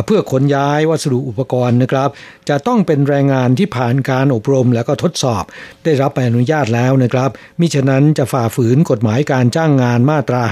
[0.07, 2.09] เพื่อขนย้ายวัสดุอุปกรณ์นะครับ
[2.49, 5.45] จะต้องเป็นแรงงานที่ผ่านการอบรมแล้วก็ทดสอบ
[5.85, 7.31] ได้รับใบอนุญาตแล้วนะครับ
[7.61, 10.43] มิฉะนั้นจะฝ่าฝืนกฎหมายการจ้างงานมาตรา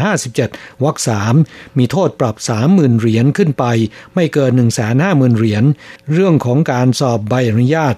[0.41, 1.35] 57วรรคสาม
[1.79, 2.37] มีโทษปรับ
[2.69, 3.65] 30,000เหรียญขึ้นไป
[4.15, 5.65] ไม่เกิน1 0 0 0 0 5 0,000เหรียญ
[6.13, 7.95] เรื่องของการสอบใบอนุญาต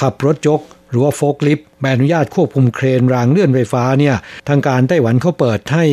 [0.00, 0.60] ขับรถยก
[0.90, 4.16] หรือว่าโฟกลิฟใบอนุญาตควบคุมเครนรางเลื่อนไฟฟ้าเนี่ย
[4.48, 5.84] ทางการไต้หวันเขาเปิดให้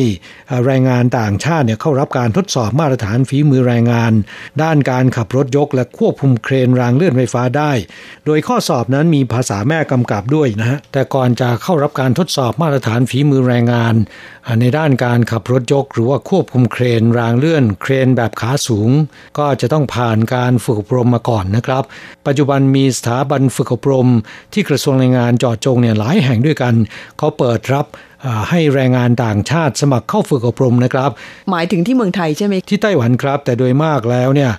[0.66, 4.12] แรงงานต่างชาติเนี่ยเข้ารับการทดสอบมาตรฐานฝีมือแรงงาน
[4.62, 7.72] ด้านการขับรถยกและควบคุมเครนรางเลื่อนไฟฟ้าได้
[8.26, 13.94] โดยข้อสอบนั้นมีภาษาแม่กำกับด้วยนะฮะแต่ก่อนจะเข้ารับการทดสอบมาตรฐานฝีมือแรงงาน
[14.60, 18.90] ในด้านการขับรถยก หรือว่าควบคุมเครนรางเลื่อนเครนแบบขาสูง
[19.38, 21.84] ก็จะต้องผ่านการฝึกอบรมมาก่อนนะครับ
[22.26, 24.08] ปัจจุบันมีสถาบันฝึกอบรม
[24.52, 26.74] ที่กระทรวงแรงงานจอดจงเนี่ยหลายแห่งด้วยกัน
[27.18, 27.86] เขาเปิดรับ
[28.50, 31.10] ให้แรงงานต่างชาติสมัครเข้าฝึกอบรมนะครับ
[31.50, 34.52] หมายถึงที่เมืองไทยใช่ไหมที่ไต้หวันครับ แต่โดยมากแล้วเนี่ย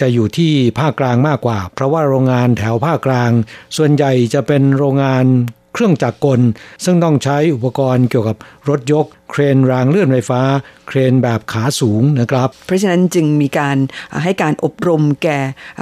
[0.00, 3.30] จะอยู่ที่ภาคกลางมากกว่า เพราะว่าโรงงานแถวภาคกลาง
[3.76, 5.26] ส่วนใหญ่จะเป็นโรงงาน
[5.74, 6.40] เครื่องจักรกล
[6.84, 8.36] ซึ่งต้องใช้อุปกรณ์เกี่ยวกับ
[8.68, 10.42] รถยก เครนรางเลื่อนไฟฟ้า
[10.88, 13.76] เครนแบบขาสูงนะครับ เพราะฉะนั้นจึงมีการ
[14.22, 15.38] ให้การอบรมแก่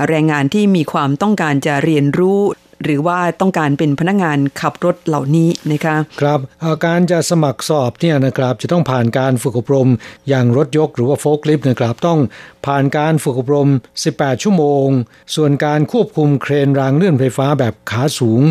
[0.08, 2.40] แรงงานที่มีความต้องการจะเรียนรู้
[2.84, 6.40] หรือว่าต้องการเป็นพนักงานขับรถเหล่านี้นะคะครับ
[6.86, 9.88] การจะสมัครสอบเนี่ยนะครับจะต้องผ่านการฝึกอบรม
[10.28, 12.20] อย่างรถยกหรือว่าโฟล์คลิฟต์นะครับต้อง
[12.66, 13.68] ผ่านการฝึกอบรม
[14.06, 14.86] 18 ชั่วโมง
[15.34, 18.42] ส่วนการควบคุมเครนรางเลื่อนไฟฟ้าแบบขาสูง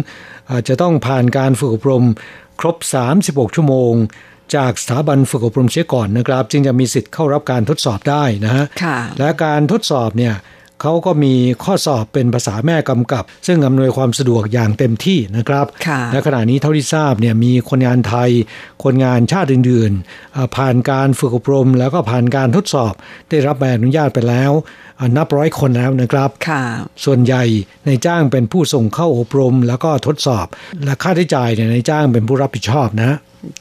[0.68, 2.06] จะต้องผ่านการฝึกอบรม
[2.60, 2.76] ครบ
[3.18, 3.94] 36 ชั่วโมง
[4.56, 8.66] จากสถาบันฝึกอบรมเสียก่อนนะครับ จึงจะมีสิทธิ์เข้ารับการทดสอบได้นะฮะ
[9.20, 10.34] และการทดสอบเนี่ย
[10.82, 15.66] เขาก็มีข้อสอบเป็นภาษาแม่กำกับ ซึ่งอำนวยความสะดวกอย่างเต็มที่นะครับ
[16.12, 18.30] และขณะนี้เท่าที่ทราบเนี่ยมีคนงานไทย
[18.84, 22.94] คนงานชาติอื่นๆ ผ่านการฝึกอบรม แล้วก็ผ่านการทดสอบ
[23.30, 24.52] ได้รับใบอนุญาตไปแล้ว
[25.18, 26.30] นับร้อยคนแล้วนะครับ
[27.06, 27.44] ส่วนใหญ่
[27.86, 30.48] ในจ้างเป็นผู้ส่งเข้าอบรม แล้วก็ทดสอบ
[30.86, 33.18] และค่าใช้จ่ายเนี่ยในจ้างเป็นผู้รับผิดชอบนะ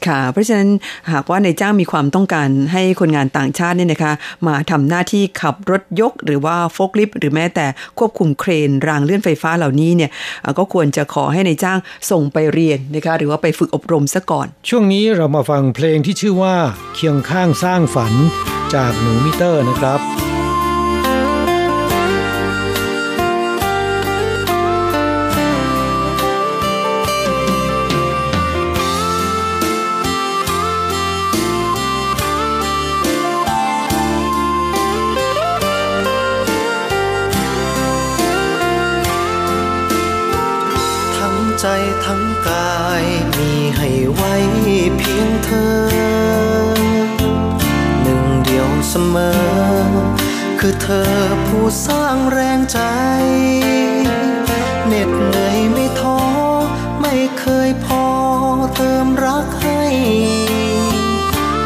[0.07, 0.69] ค่ะ เพราะฉะนั้น
[1.11, 4.13] หากว่าในจ้างมีความต้องการให้คนงานต่างชาติเนี่ยนะคะ
[4.47, 7.65] มาทำหน้าที่ขับรถยกหรือว่าโฟกลิฟหรือแม้แต่
[7.99, 10.11] ควบคุมเครนรางเลื่อนไฟฟ้าเหล่านี้เนี่ย
[10.57, 11.79] ก็ควรจะขอให้ในจ้าง
[12.11, 16.55] ส่งไปเรียนนะคะหรือว่าไปฝึกอบรมซะก่อน ช่วงนี้เรามาฟังเพลงที่ชื่อว่า
[16.95, 18.13] เคียงข้างสร้างฝัน
[18.73, 20.30] จากหนูมิเตอร์นะครับ
[41.65, 41.69] ใจ
[42.05, 43.05] ทั้งกาย
[43.37, 44.33] มีให้ไว้
[44.97, 45.75] เพียงเธอ
[48.01, 49.41] หนึ่งเดียวเสมอ
[50.59, 51.13] คือเธอ
[51.47, 52.79] ผู้สร้างแรงใจ
[54.87, 56.19] เหน็ดเหนื่อยไม่ท้อ
[57.01, 58.05] ไม่เคยพอ
[58.75, 59.83] เติมรักให้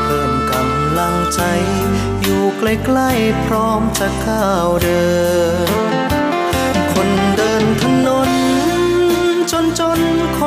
[0.03, 1.41] เพิ่มกำลังใจ
[2.21, 5.05] อยู่ใกล้ๆพร้อมจะก้าวเดิ
[5.93, 5.94] น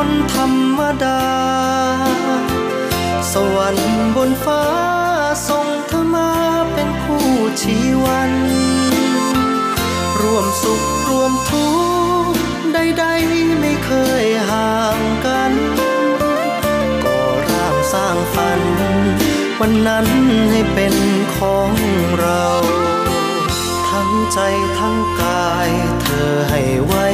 [0.07, 1.23] นธรรมดา
[3.33, 4.65] สวรรค์บนฟ้า
[5.49, 6.33] ส่งเธอมา
[6.73, 7.29] เป็นคู่
[7.61, 8.33] ชีวัน
[10.21, 11.69] ร่วมสุขร่วมทุ
[12.31, 12.41] กข์
[12.73, 13.91] ใดๆไม่เค
[14.25, 15.53] ยห่างกัน
[17.05, 17.19] ก็
[17.49, 18.61] ร่างสร้างฝัน
[19.61, 20.07] วันนั้น
[20.51, 20.95] ให้เป็น
[21.37, 21.73] ของ
[22.21, 22.45] เรา
[23.89, 24.39] ทั้งใจ
[24.79, 25.71] ทั้งกาย
[26.03, 27.07] เธอให้ไว้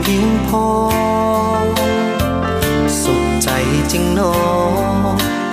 [0.00, 0.66] เพียงพอ
[3.92, 4.34] จริงนอ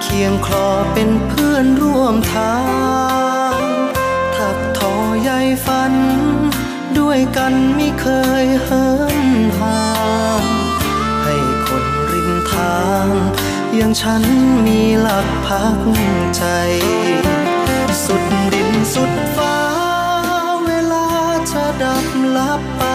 [0.01, 2.57] เคียงคลอเป็นเพื่อนร่วมทา
[3.55, 3.59] ง
[4.35, 5.29] ถักทอใย
[5.65, 5.93] ฝัน
[6.97, 8.07] ด้วยกันไม่เค
[8.43, 8.85] ยเหิ
[9.17, 9.19] น
[9.59, 9.83] ห่า
[10.43, 10.45] ง
[11.23, 13.07] ให้คนริมทาง
[13.75, 14.23] อย่างฉัน
[14.65, 15.79] มีหลักพัก
[16.37, 16.43] ใจ
[18.03, 18.23] สุด
[18.53, 19.57] ดินสุดฟ้า
[20.65, 21.07] เวลา
[21.51, 22.05] จะดับ
[22.37, 22.92] ลับไป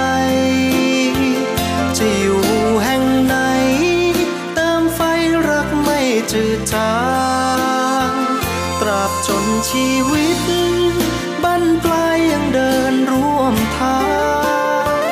[6.32, 6.94] จืดจา
[8.10, 8.12] ง
[8.80, 10.40] ตราบจนชีวิต
[11.42, 14.00] บั้นปลายยังเดินร่วมทา
[14.98, 15.02] ง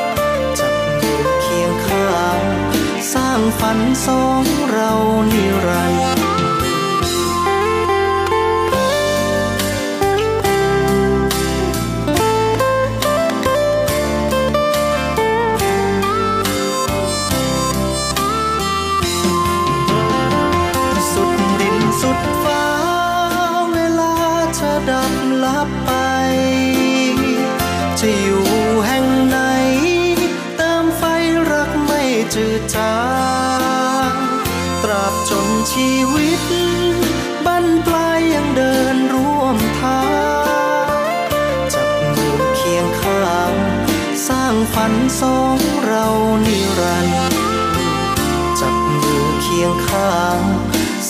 [0.59, 2.43] จับมือเคียงข้าง
[3.13, 4.93] สร้างฝันสองเรา
[5.33, 6.16] นิรันดร์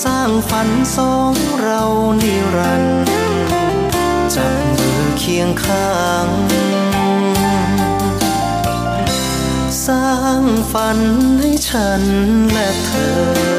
[0.07, 1.83] สร้างฝันสองเรา
[2.23, 3.05] นิรันดร์
[4.35, 5.95] จับมือเคียงข้า
[6.27, 6.29] ง
[9.87, 10.43] สร้าง
[10.73, 10.99] ฝัน
[11.41, 12.03] ให้ฉัน
[12.53, 12.91] และเธ
[13.53, 13.56] อ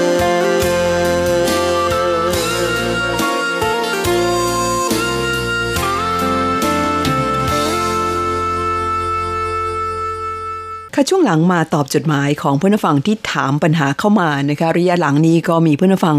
[10.99, 16.17] ค่ะช่วงหลังมาตอบจดหมายของเพื่อนฟังที่ถามปัญหาเข้ามานะคะระยะหลังนี้ก็มีเพื่อนฟัง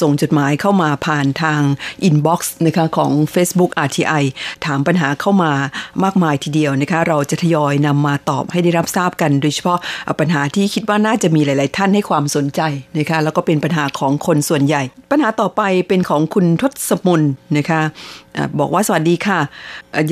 [0.00, 1.60] ส่งจดหมายเข้ามาผ่านทาง
[2.04, 4.24] inbox นะคะของ Facebook RTI
[4.64, 5.52] ถามปัญหาเข้ามา
[6.04, 9.78] มากมายทีเดียวนะคะเราจะทยอยนำมาตอบให้ได้รับทราบกัน โดยเฉพาะ
[10.20, 12.60] ปัญหาที่คิดว่าน่าจะมีหลาย ๆ ท่านให้ความสนใจ
[12.98, 17.22] นะคะแล้วก็เป็นปัญหาของคนส่วนใหญ่ ปัญหาต่อไปเป็นของคุณทศมน
[17.56, 17.82] นะคะ
[18.58, 19.40] บอกว่าสวัสดีค่ะ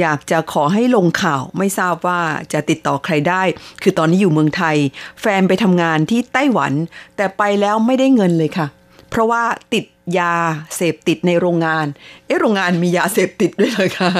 [0.00, 2.20] อยากจะขอให้ลงข่าวไม่ทราบว่า
[2.52, 3.42] จะติดต่อใครได้
[3.82, 4.76] คือตอนนี้อยู่เมืองไทย
[5.20, 6.72] แฟนไปทำงานที่ไต้หวัน
[7.16, 8.66] แต่ไปแล้วไม่ได้เงินเลยค่ะ
[9.10, 9.42] เพราะว่า
[9.74, 9.84] ติด
[10.18, 10.36] ยา
[10.76, 11.86] เสพติดในโรงงาน
[12.26, 14.10] เอ๊ะโรงงานมียาเสพติดด้วยเลยค่ะ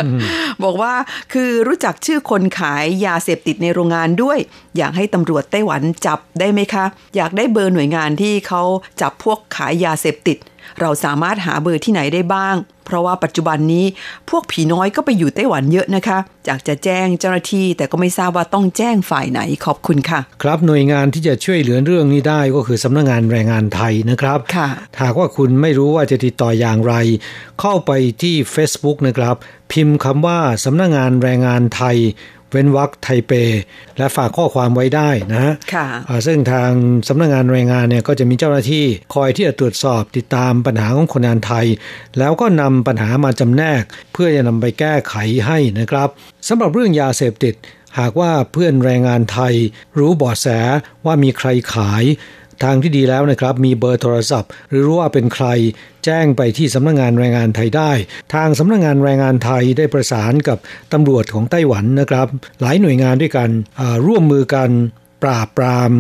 [0.65, 0.95] บอกว่า
[1.33, 4.39] คือรู้จักชื่อคนขายยาเสพติดในโรงงานด้วย
[4.77, 6.85] อยากให้ตำรวจไต้หวันจับได้ไหมคะ
[7.17, 8.63] อยากได้เบอร์หน่วยงานที่เขา
[9.01, 10.39] จับพวกขายยาเสพติด
[10.81, 12.57] เราสามารถหาเบอร์ที่ไหนได้บ้าง
[12.87, 13.85] เพราะว่าปัจจุบันนี้
[14.31, 24.69] พวกผีน้อยก็ไปอยู่ไต้หวันเยอะนะคะอยากจะแจ้งเจ้าหน้าที่ แต่ก็ไม่ทราบว่าต้องแจ้งฝ่ายไหนขอบคุณค่ะ ครับหน่วยงานที่จะช่วยเหลือเรื่องนี้ได้ก็คือสำนักงงานแรงงานไทยนะครับค่ะ
[25.03, 26.95] หากว่าคุณไม่รู้ว่าจะติดต่ออย่างไร
[27.61, 27.91] เข้าไป
[28.23, 29.37] ที่ Facebook นะครับ
[29.73, 31.97] พิมพ์คำว่าสำนักงงานแรงงานไทย
[32.53, 33.33] เว้นวรรคไทเป
[33.99, 35.87] และฝากข้อความไว้ได้นะฮะค่ะ
[36.27, 36.71] ซึ่งทาง
[37.09, 38.85] สำนักงงานแรงงานเนี่ยก็จะมีเจ้าหน้าที่
[39.15, 41.67] คอยที่จะตรวจสอบติดตามปัญหาของคนงานไทย
[42.19, 43.83] แล้วก็นำปัญหามาจำแนก
[44.13, 45.15] เพื่อจะนำไปแก้ไข
[45.47, 46.09] ให้นะครับ
[46.49, 47.55] สำหรับเรื่องยาเสพติด
[47.99, 49.55] หากว่าเพื่อนแรงงานไทย
[49.99, 50.47] รู้เบาะแส
[51.07, 52.05] ว่ามีใครขาย
[52.63, 55.47] ทางที่ดีแล้วนะครับ มีเบอร์โทรศัพท์ หรือรู้ว่าเป็นใคร
[56.05, 57.93] แจ้งไปที่สำนักงงานแรงงานไทยได้
[58.35, 60.59] ทางสำนักงงานแรงงานไทยได้ประสานกับ
[60.93, 62.27] ตำรวจของไต้หวันนะครับ
[62.61, 63.49] หลายหน่วยงานด้วยกัน
[64.07, 64.71] ร่วมมือกัน
[65.23, 65.91] ปราบปราม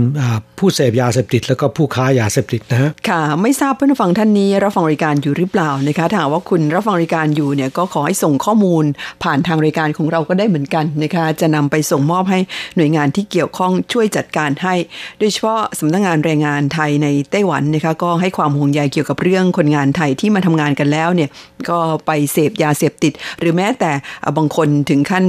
[0.58, 8.84] ผู้เสพยาเสพติด แล้วก็ผู้ค้ายาเสพติดนะฮะค่ะ ไม่ทราบเพื่อนฟังท่านนี้รับฟังรายการอยู่หรือเปล่านะคะถ้าว่าคุณรับฟังรายการอยู่เนี่ยก็ขอให้ส่งข้อมูล
[9.22, 12.38] ผ่านทางรายการของเราก็ได้เหมือนกันนะคะจะนำไปส่งมอบให้
[12.76, 14.74] หน่วยงานที่เกี่ยวข้องช่วยจัดการให้
[15.18, 21.28] โดยเฉพาะสำนักงงานแรงงานไทยในไต้หวันนะคะก็ให้ความห่วงใยเกี่ยวกับเรื่องคนงานไทยที่มาทำงานกันแล้วเนี่ย
[21.68, 23.90] ก็ไปเสพยาเสพติด หรือแม้แต่
[24.36, 25.24] บางคนถึงขั้น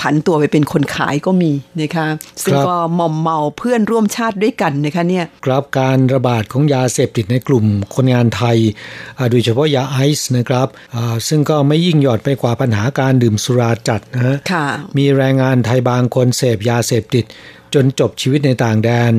[0.00, 2.06] ผันตัวไปเป็นคนขายก็มีนะคะ
[2.44, 7.64] ซึ่งก็มอมเมาเพื่อนร่วมชาติด้วยกันนะคะเนี่ยครับการระบาดของยาเสพติดในกลุ่ม
[7.94, 8.58] คนงานไทย
[9.30, 10.68] โดยเฉพาะยาไอซ์นะครับ
[11.28, 14.36] ซึ่งก็ไม่ยิ่งหย่อนไปกว่าปัญหาการดื่มสุราจัดนะฮะ
[14.96, 17.26] มีแรงงานไทยบางคนเสพยาเสพติด
[17.74, 19.12] จนจบชีวิตในต่างแดน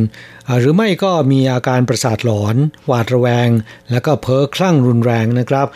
[0.60, 2.56] หรือไม่ก็มีอาการประสาทหลอน
[2.88, 3.50] หวาดระแวง
[3.92, 5.68] แล้วก็เพ้อคลั่งรุนแรงนะครับ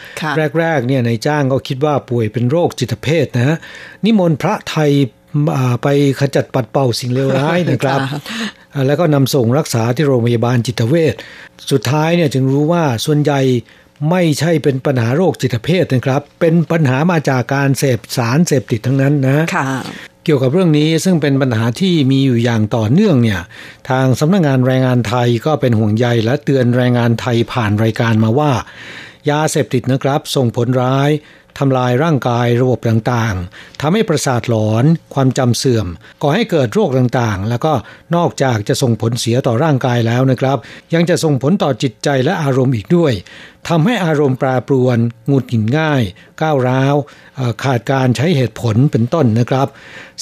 [0.59, 3.57] แรกๆเนี่ยในจ้างก็คิดว่าป่วยเป็นโรคจิตเภทนะ
[4.05, 4.91] นิมนต์พระไทย
[5.83, 5.87] ไป
[6.19, 7.99] ขจัดปัดเป่าสิ่งเลวร้ายนะครับ
[8.87, 11.13] แล้วก็นำส่งรักษาที่โรงพยาบาลจิตเวช
[11.71, 13.41] สุดท้ายเนี่ยจึงรู้ว่าส่วนใหญ่
[14.09, 19.45] ไม่ใช่เป็นปัญหาโรคจิตเภทนะครับ เป็นปัญหามาจากการเสพสารเสพติดทั้งนั้นนะ
[20.23, 23.41] เกี่ยวกับเรื่องนี้ซึ่งเป็นปัญหาที่มีอยู่อย่างต่อเนื่องเนี่ย
[23.89, 28.51] ทางสำนักงงานแรงงานไทยก็เป็นห่วงใยและเตือนแรงงานไทยผ่านรายการมาว่า
[29.29, 31.09] ยาเสพติดนะครับ ส่งผลร้าย
[31.59, 35.87] ทำลายร่างกายระบบต่างๆทำให้ประสาทหลอน ความจำเสื่อม
[36.21, 37.73] ก่อให้เกิดโรคต่างๆ แล้วก็
[38.15, 40.57] นอกจากจะส่งผลเสียต่อร่างกายแล้วนะครับ
[40.93, 43.13] ยังจะส่งผลต่อจิตใจและอารมณ์อีกด้วย
[43.71, 44.97] ทำให้อารมณ์แปรปรวน
[45.31, 46.01] งุดหงิดง่าย
[46.41, 46.95] ก้าวร้าว
[47.63, 49.67] ขาดการใช้เหตุผลเป็นต้นนะครับ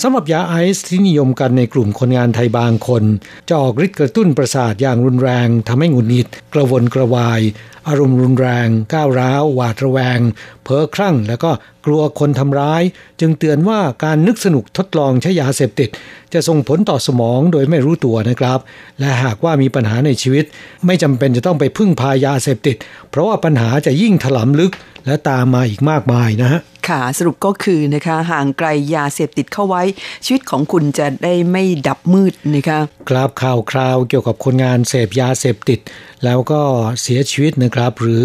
[0.01, 3.03] สำหรับยาไอซ์ที่นิยมกันในกลุ่มคนงานไทยบางคน
[3.49, 7.41] จะออกฤทธิ์กระตุ้นประสาทอย่างรุนแรงทำให้หงุดหงิด กระวนกระวาย
[7.87, 10.19] อารมณ์รุนแรง ก้าวร้าว หวาดระแวง
[10.63, 11.51] เพ้อคลั่งแล้วก็
[11.85, 12.83] กลัวคนทำร้าย
[13.19, 15.89] จึงเตือนว่าการนึกสนุกทดลองใช้ยาเสพติด
[16.33, 18.59] จะส่งผลต่อสมองโดยไม่รู้ตัวนะครับ
[18.99, 20.45] และหากว่ามีปัญหาในชีวิต
[20.85, 22.75] ไม่จำเป็นจะต้องไปพึ่งพายาเสพติด
[23.09, 24.71] เพราะว่าปัญหาจะยิ่งถลำลึก
[25.05, 29.83] และตามมาอีกมากมายนะฮะค่ะสรุปก็คือนะคะห่างไกลยาเสพติดเข้าไว้
[30.25, 35.79] ชีวิตของคุณจะได้ไม่ดับมืดนะคะกราบข่าวคราวเกี่ยวกับคนงานเสพยาเสพติด
[36.25, 36.61] แล้วก็
[37.01, 38.23] เสียชีวิตนะครับ หรือ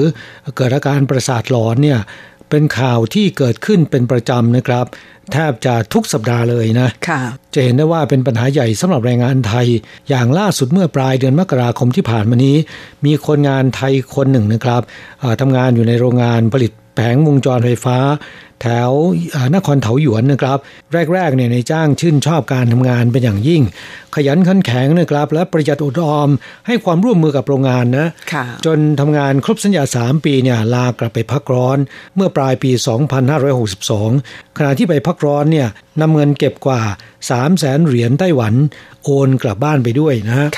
[0.56, 1.98] เกิดอาการประสาทหลอนเนี่ย
[2.50, 4.86] เป็นข่าวที่เกิดขึ้นเป็นประจำนะครับ
[5.32, 7.20] แทบจะทุกสัปดาห์เลยนะะ
[7.54, 9.66] จะเห็นได้ว่าเป็นปัญหาใหญ่สำหรับแรงงานไทย
[10.08, 12.56] อย่างล่าสุดเมื่อปลายเดือนมกราคมที่ผ่านมานี้
[13.06, 14.82] มีคนงานไทยคนหนึ่งนะครับ
[15.40, 17.98] ทำงานอยู่ในโรงงานผลิตแผงวงจรไฟฟ้า
[18.62, 18.92] แถว
[19.54, 20.58] นครเถาหยวนนะครับ
[21.14, 23.62] แรกๆเนี่ยในจ้างชื่นชอบการทำงานเป็นอย่างยิ่ง
[24.14, 26.28] ขยันขันแข็งนะครับ และประหยัดอดออม
[26.66, 28.06] ให้ความร่วมมือกับโรงงานนะ
[28.66, 31.78] จนทำงานครบสัญญา 3 ปีเนี่ยลากลับไปพักร้อน
[32.16, 32.70] เมื่อปลายปี
[33.44, 35.68] 2562 ขณะที่ไปพักร้อนเนี่ย
[36.00, 36.80] นำเงินเก็บกว่า
[37.28, 38.54] 3 0 0แสนเหรียญไต้หวัน
[39.04, 40.48] โอนกลับบ้านไปด้วยนะ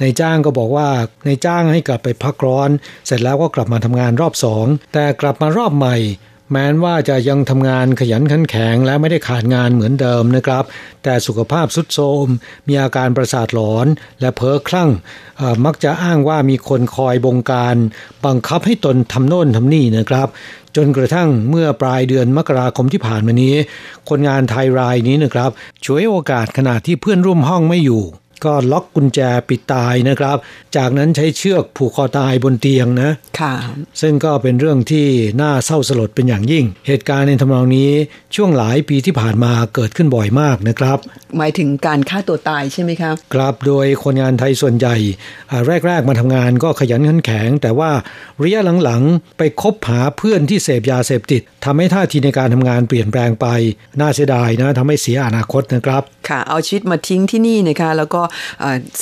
[0.00, 0.88] ในจ้างก็บอกว่า
[1.26, 2.68] ในจ้างให้กลับไปพักร้อน
[3.06, 5.96] เสร็จแล้วก็กลับมาทำงานรอบสองแต่กลับมารอบใหม่
[6.52, 10.64] แม้ว่าจะยังทำงานขยันขันแข็งและไม่ได้ขาดงานเหมือนเดิมนะครับ
[11.02, 12.28] แต่สุขภาพสุดโทรม
[12.68, 13.86] มีอาการประสาทหลอน
[14.20, 14.90] และเพ้อคลั่ง
[15.64, 17.76] มักจะอ้างว่ามีคนคอยบงการ
[18.24, 20.28] บังคับให้ตนทำโน่นทำนี่นะครับ
[20.76, 23.54] จนกระทั่งเมื่อปลายเดือนมกราคมที่ผ่านมานี้
[24.08, 25.50] คนงานไทยรายนี้นะครับ
[25.84, 28.04] ช่วยโอกาสขณะที่เพื่อนร่วมห้องไม่อยู่
[28.44, 30.36] ก็ล็อกกุญแจปิดตายนะครับ
[30.76, 33.10] จากนั้นใช้เชือกผูกคอตายบนเตียงนะ
[33.40, 33.54] ค่ะ
[34.00, 35.06] ซึ่งก็เป็นเรื่องที่
[35.40, 37.90] น่าเศร้าสลดเป็นอย่างยิ่ง เหตุการณ์ในทำนองนี้
[38.34, 40.98] ช่วงหลายปีที่ผ่านมาเกิดขึ้นบ่อยมากนะครับ
[41.38, 44.96] หมายถึงการฆ่าตัวตายใช่ไหมครับ ครับโดยคนงานไทยส่วนใหญ่
[45.86, 47.90] แรก ๆ มาทำงานก็ขยันขันแข็ง แต่ว่า
[48.42, 53.46] ระยะหลังๆ ไปคบหาเพื่อนที่เสพยาเสพติดทำให้ท่าทีในการทำงานเปลี่ยนแปลงไป
[54.00, 58.22] น่าเสียดายนะทำให้เสียอนาคตนะครับค่ะ เอาชีวิตมาทิ้งที่นี่นะคะแล้วก็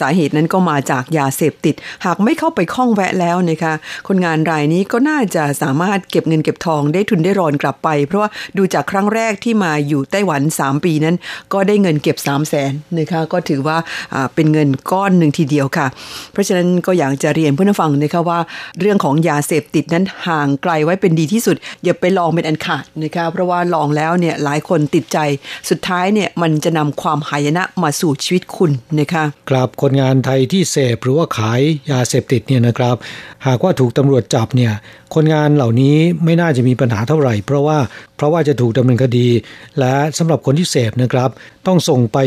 [0.00, 3.72] สาเหตุนั้นก็มาจากยาเสพติด หากไม่เข้าไปคล้องแวะแล้วนะคะ
[4.08, 11.16] คนงานรายนี้ก็น่าจะสามารถเก็บเงินเก็บทองได้ทุนได้รอนกลับไป เพราะว่าดูจากครั้งแรกที่มาอยู่ไต้หวัน 3 ปีนั้น
[11.52, 13.76] ก็ได้เงินเก็บ 3 0 0แสนนะคะก็ถือว่า
[14.34, 15.86] เป็นเงินก้อนหนึ่งทีเดียวค่ะ
[16.32, 18.38] เพราะฉะนั้นก็อยากจะเรียนเพื่อนฟังนะคะว่า
[18.80, 25.18] เรื่องของยาเสพติดนั้นห่างไกลไว้เป็นดีที่สุด อย่าไปลองเป็นอันขาดนะคะเพราะว่าลองแล้วเนี่ยหลายคนติดใจ
[25.70, 31.60] สุดท้ายเนี่ยมันจะนำความความหายนะมาสู่ชีวิตคุณนะคะครับคนงานไทยที่เสพหรือว่าขาย
[31.90, 32.96] ยาเสพติดเนี่ยนะครับ
[33.46, 34.72] หากว่าถูกตำรวจจับเนี่ย
[35.14, 37.78] คนงานเหล่านี้ไม่น่าจะมีปัญหาเท่าไหร่ เพราะว่า
[38.16, 39.28] เพราะว่าจะถูกดำเนินคดี
[39.78, 41.30] และสำหรับคนที่เสพนะครับ
[41.66, 42.18] ต้องส่งไป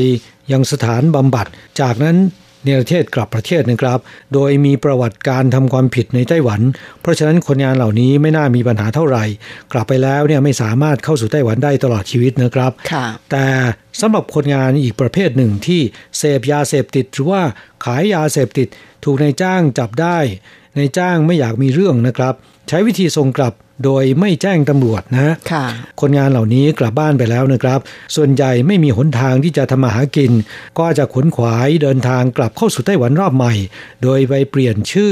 [0.52, 1.48] ยังสถานบำบัด
[1.82, 2.18] จากนั้น
[2.66, 4.00] เนรเทศกลับประเทศนะครับ
[4.34, 6.62] โดยมีประวัติการทำความผิดในไต้หวัน
[7.02, 9.26] เพราะฉะนั้นคนงานเหล่านี้ไม่น่ามีปัญหาเท่าไหร่
[9.74, 12.72] กลับไปแล้วเนี่ยไม่สามารถเข้าสู่ไต้หวันได้ตลอดชีวิตนะครับ
[13.32, 13.46] แต่
[14.02, 15.82] สำหรับคนงานอีกประเภทหนึ่งที่
[16.18, 17.42] เสพยาเสพติดหรือว่า
[17.86, 18.68] ขายยาเสพติด
[19.04, 20.18] ถูกนายจ้างจับได้
[20.78, 22.34] นายจ้างไม่อยากมีเรื่องนะครับ
[22.70, 23.54] ใช้วิธีส่งกลับ
[23.84, 25.36] โดยไม่แจ้งตำรวจนะ
[26.02, 27.80] คนงานเหล่านี้กลับบ้านไปแล้วนะครับ
[28.16, 30.32] ส่วนใหญ่ไม่มีหนทางที่จะทำมาหากิน
[30.80, 33.54] ก็จะขนขวายเดินทางกลับเข้าสู่ไต้หวันรอบใหม่
[34.04, 35.12] โดยไปเปลี่ยนชื่อ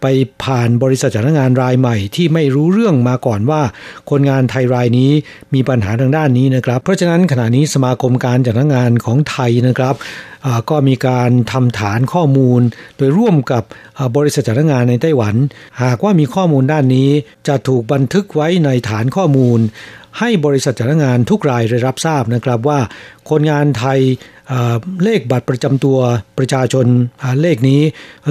[0.00, 0.06] ไป
[0.42, 3.62] ผ่านบริษัทจ้างงานรายใหม่ ที่ไม่รู้เรื่องมาก่อนว่า
[4.10, 5.10] คนงานไทยรายนี้
[5.54, 9.94] มีปัญหาทางด้านนี้นะครับ เพราะฉะนั้นขณะนี้สมาคมการจ้างงานของไทยนะครับ
[10.70, 12.60] ก็มีการทำฐานข้อมูล
[12.96, 13.64] โดยร่วมกับ
[14.16, 15.34] บริษัทจ้างงานในไต้หวัน
[15.82, 17.10] หากว่ามีข้อมูลด้านนี้
[17.48, 19.58] จะถูกบันทึกไว้ในฐานข้อมูล
[20.20, 22.80] ให้บริษัทจ้างงานทุกรายได้รับทราบนะครับว่า
[23.30, 24.00] คนงานไทย
[25.04, 25.98] เลขบัตรประจำตัว
[26.38, 26.86] ประชาชน
[27.42, 27.80] เลขนี้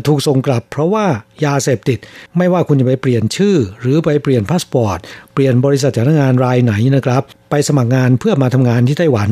[0.07, 1.05] ถูกส่งกลับ เพราะว่า
[1.45, 1.99] ยาเสพติด
[2.37, 4.99] ไม่ว่าคุณจะไปเปลี่ยนชื่อ หรือไปเปลี่ยนพาสปอร์ต
[5.33, 9.29] เปลี่ยนบริษัทจ้างงานรายไหนนะครับ ไปสมัครงานเพื่อมาทำงานที่ไต้หวัน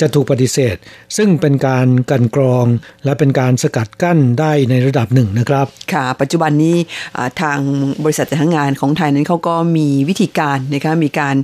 [0.00, 0.76] จะถูกปฏิเสธ
[1.16, 2.66] ซึ่งเป็นการกันกรอง
[3.04, 6.76] และเป็นการสกัดกั้นได้ในระดับหนึ่งนะครับ ค่ะ ปัจจุบันนี้
[7.42, 7.58] ทาง
[8.04, 11.36] บริษัทจ้างงานของไทยนั้นเขาก็มีวิธีการนะคะมีการ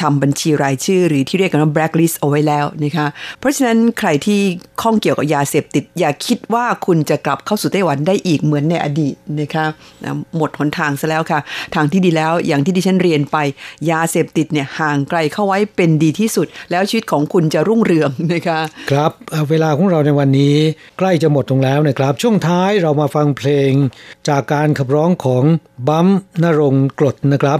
[0.00, 3.06] ทำบัญชีรายชื่อ หรือที่เรียกกันว่า blacklist เอาไว้แล้วนะคะ
[3.40, 4.40] เพราะฉะนั้นใครที่
[4.82, 9.61] ข้องเกี่ยวกับยาเสพติด อย่าคิดว่าคุณจะกลับเข้าสู่ไต้หวันได้อีกเหมือนในอดีตนะคะ
[10.36, 11.40] หมดหนทางซะแล้วค่ะ
[11.74, 13.36] ทางที่ดีแล้วอย่างที่ดิฉันเรียนไป
[13.90, 18.60] ยาเสพติดเนี่ยห่างไกลเข้าไว้เป็นดีที่สุด แล้วชีวิตของคุณจะรุ่งเรืองนะคะ
[18.90, 19.12] ครับ
[19.50, 20.56] เวลาของเราในวันนี้
[20.98, 23.72] ใกล้จะหมดลงแล้วนะครับ ช่วงท้ายเรามาฟังเพลง
[24.28, 25.44] จากการขับร้องของ
[25.88, 26.08] บัม
[26.42, 27.58] นรงกรดนะครับ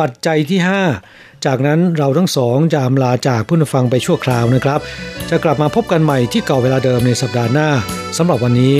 [0.00, 0.58] ปัจจัยที่
[1.02, 4.80] 5 จากนั้นเราทั้งสองจะลาจากผู้ฟังไปชั่วคราวนะครับ
[5.30, 7.68] จะกลับมาพบกันใหม่ที่เก่าเวลาเดิมในสัปดาห์หน้า
[8.18, 8.74] สำหรับวันนี้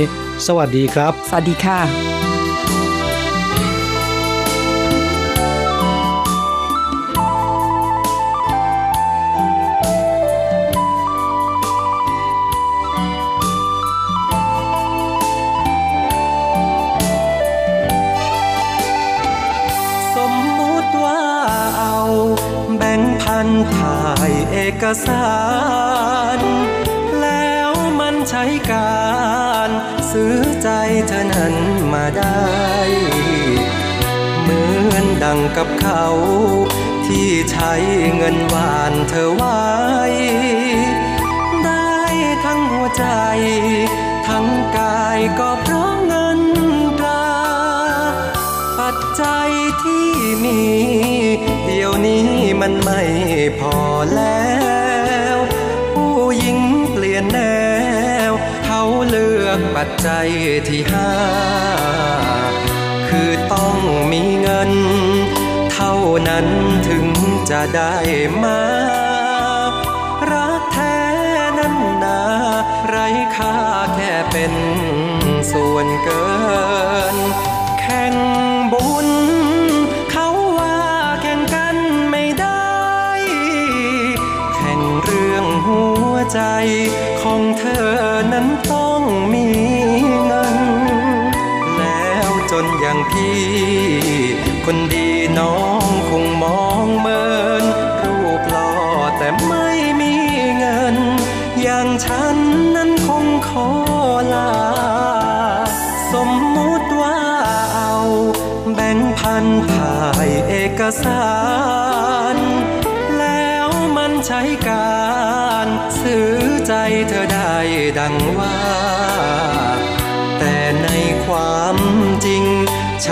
[0.47, 2.34] สวัสดีครับ สวัสดีค่ะ
[24.83, 25.29] กสา
[26.39, 26.41] ร
[27.20, 27.70] แล้ว
[28.01, 29.05] มันใช้กา
[29.68, 29.70] ร
[30.11, 30.68] ซื้อใจ
[31.09, 31.55] เธอนั้น
[31.93, 32.49] มาได้
[34.43, 34.62] เหมื
[34.93, 36.05] อนดังกับเขา
[37.07, 37.72] ที่ใช้
[38.16, 39.64] เงินหวานเธอไว้
[41.64, 41.99] ได้
[42.45, 43.07] ทั้งหัวใจ
[44.29, 44.47] ทั้ง
[44.77, 46.41] กายก็เพราะเงิน
[46.99, 47.27] ตรา
[48.79, 49.51] ปัจจัย
[49.83, 50.09] ที่
[50.45, 50.61] มี
[51.66, 52.29] เดี๋ยวนี้
[52.61, 53.03] มันไม่
[53.61, 53.93] พอ
[59.85, 60.28] จจัย
[60.68, 61.11] ที่ห้า
[63.09, 63.76] คือต้อง
[64.12, 64.72] มีเงิน
[65.72, 65.95] เท่า
[66.28, 66.47] นั้น
[66.89, 67.07] ถึง
[67.51, 67.97] จะได้
[68.43, 68.61] มา
[70.30, 70.99] รักแท้
[71.59, 72.20] นั้นนา
[72.89, 72.97] ไร
[73.37, 73.55] ค่า
[73.95, 74.55] แค่เป็น
[75.53, 76.24] ส่วนเกิน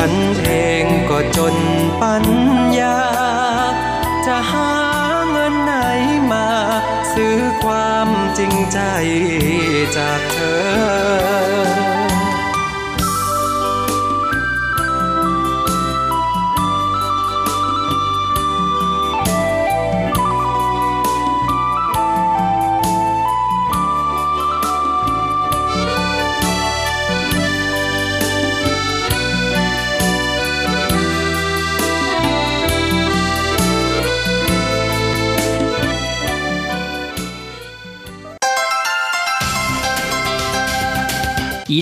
[0.04, 1.54] ฉันเองก็จน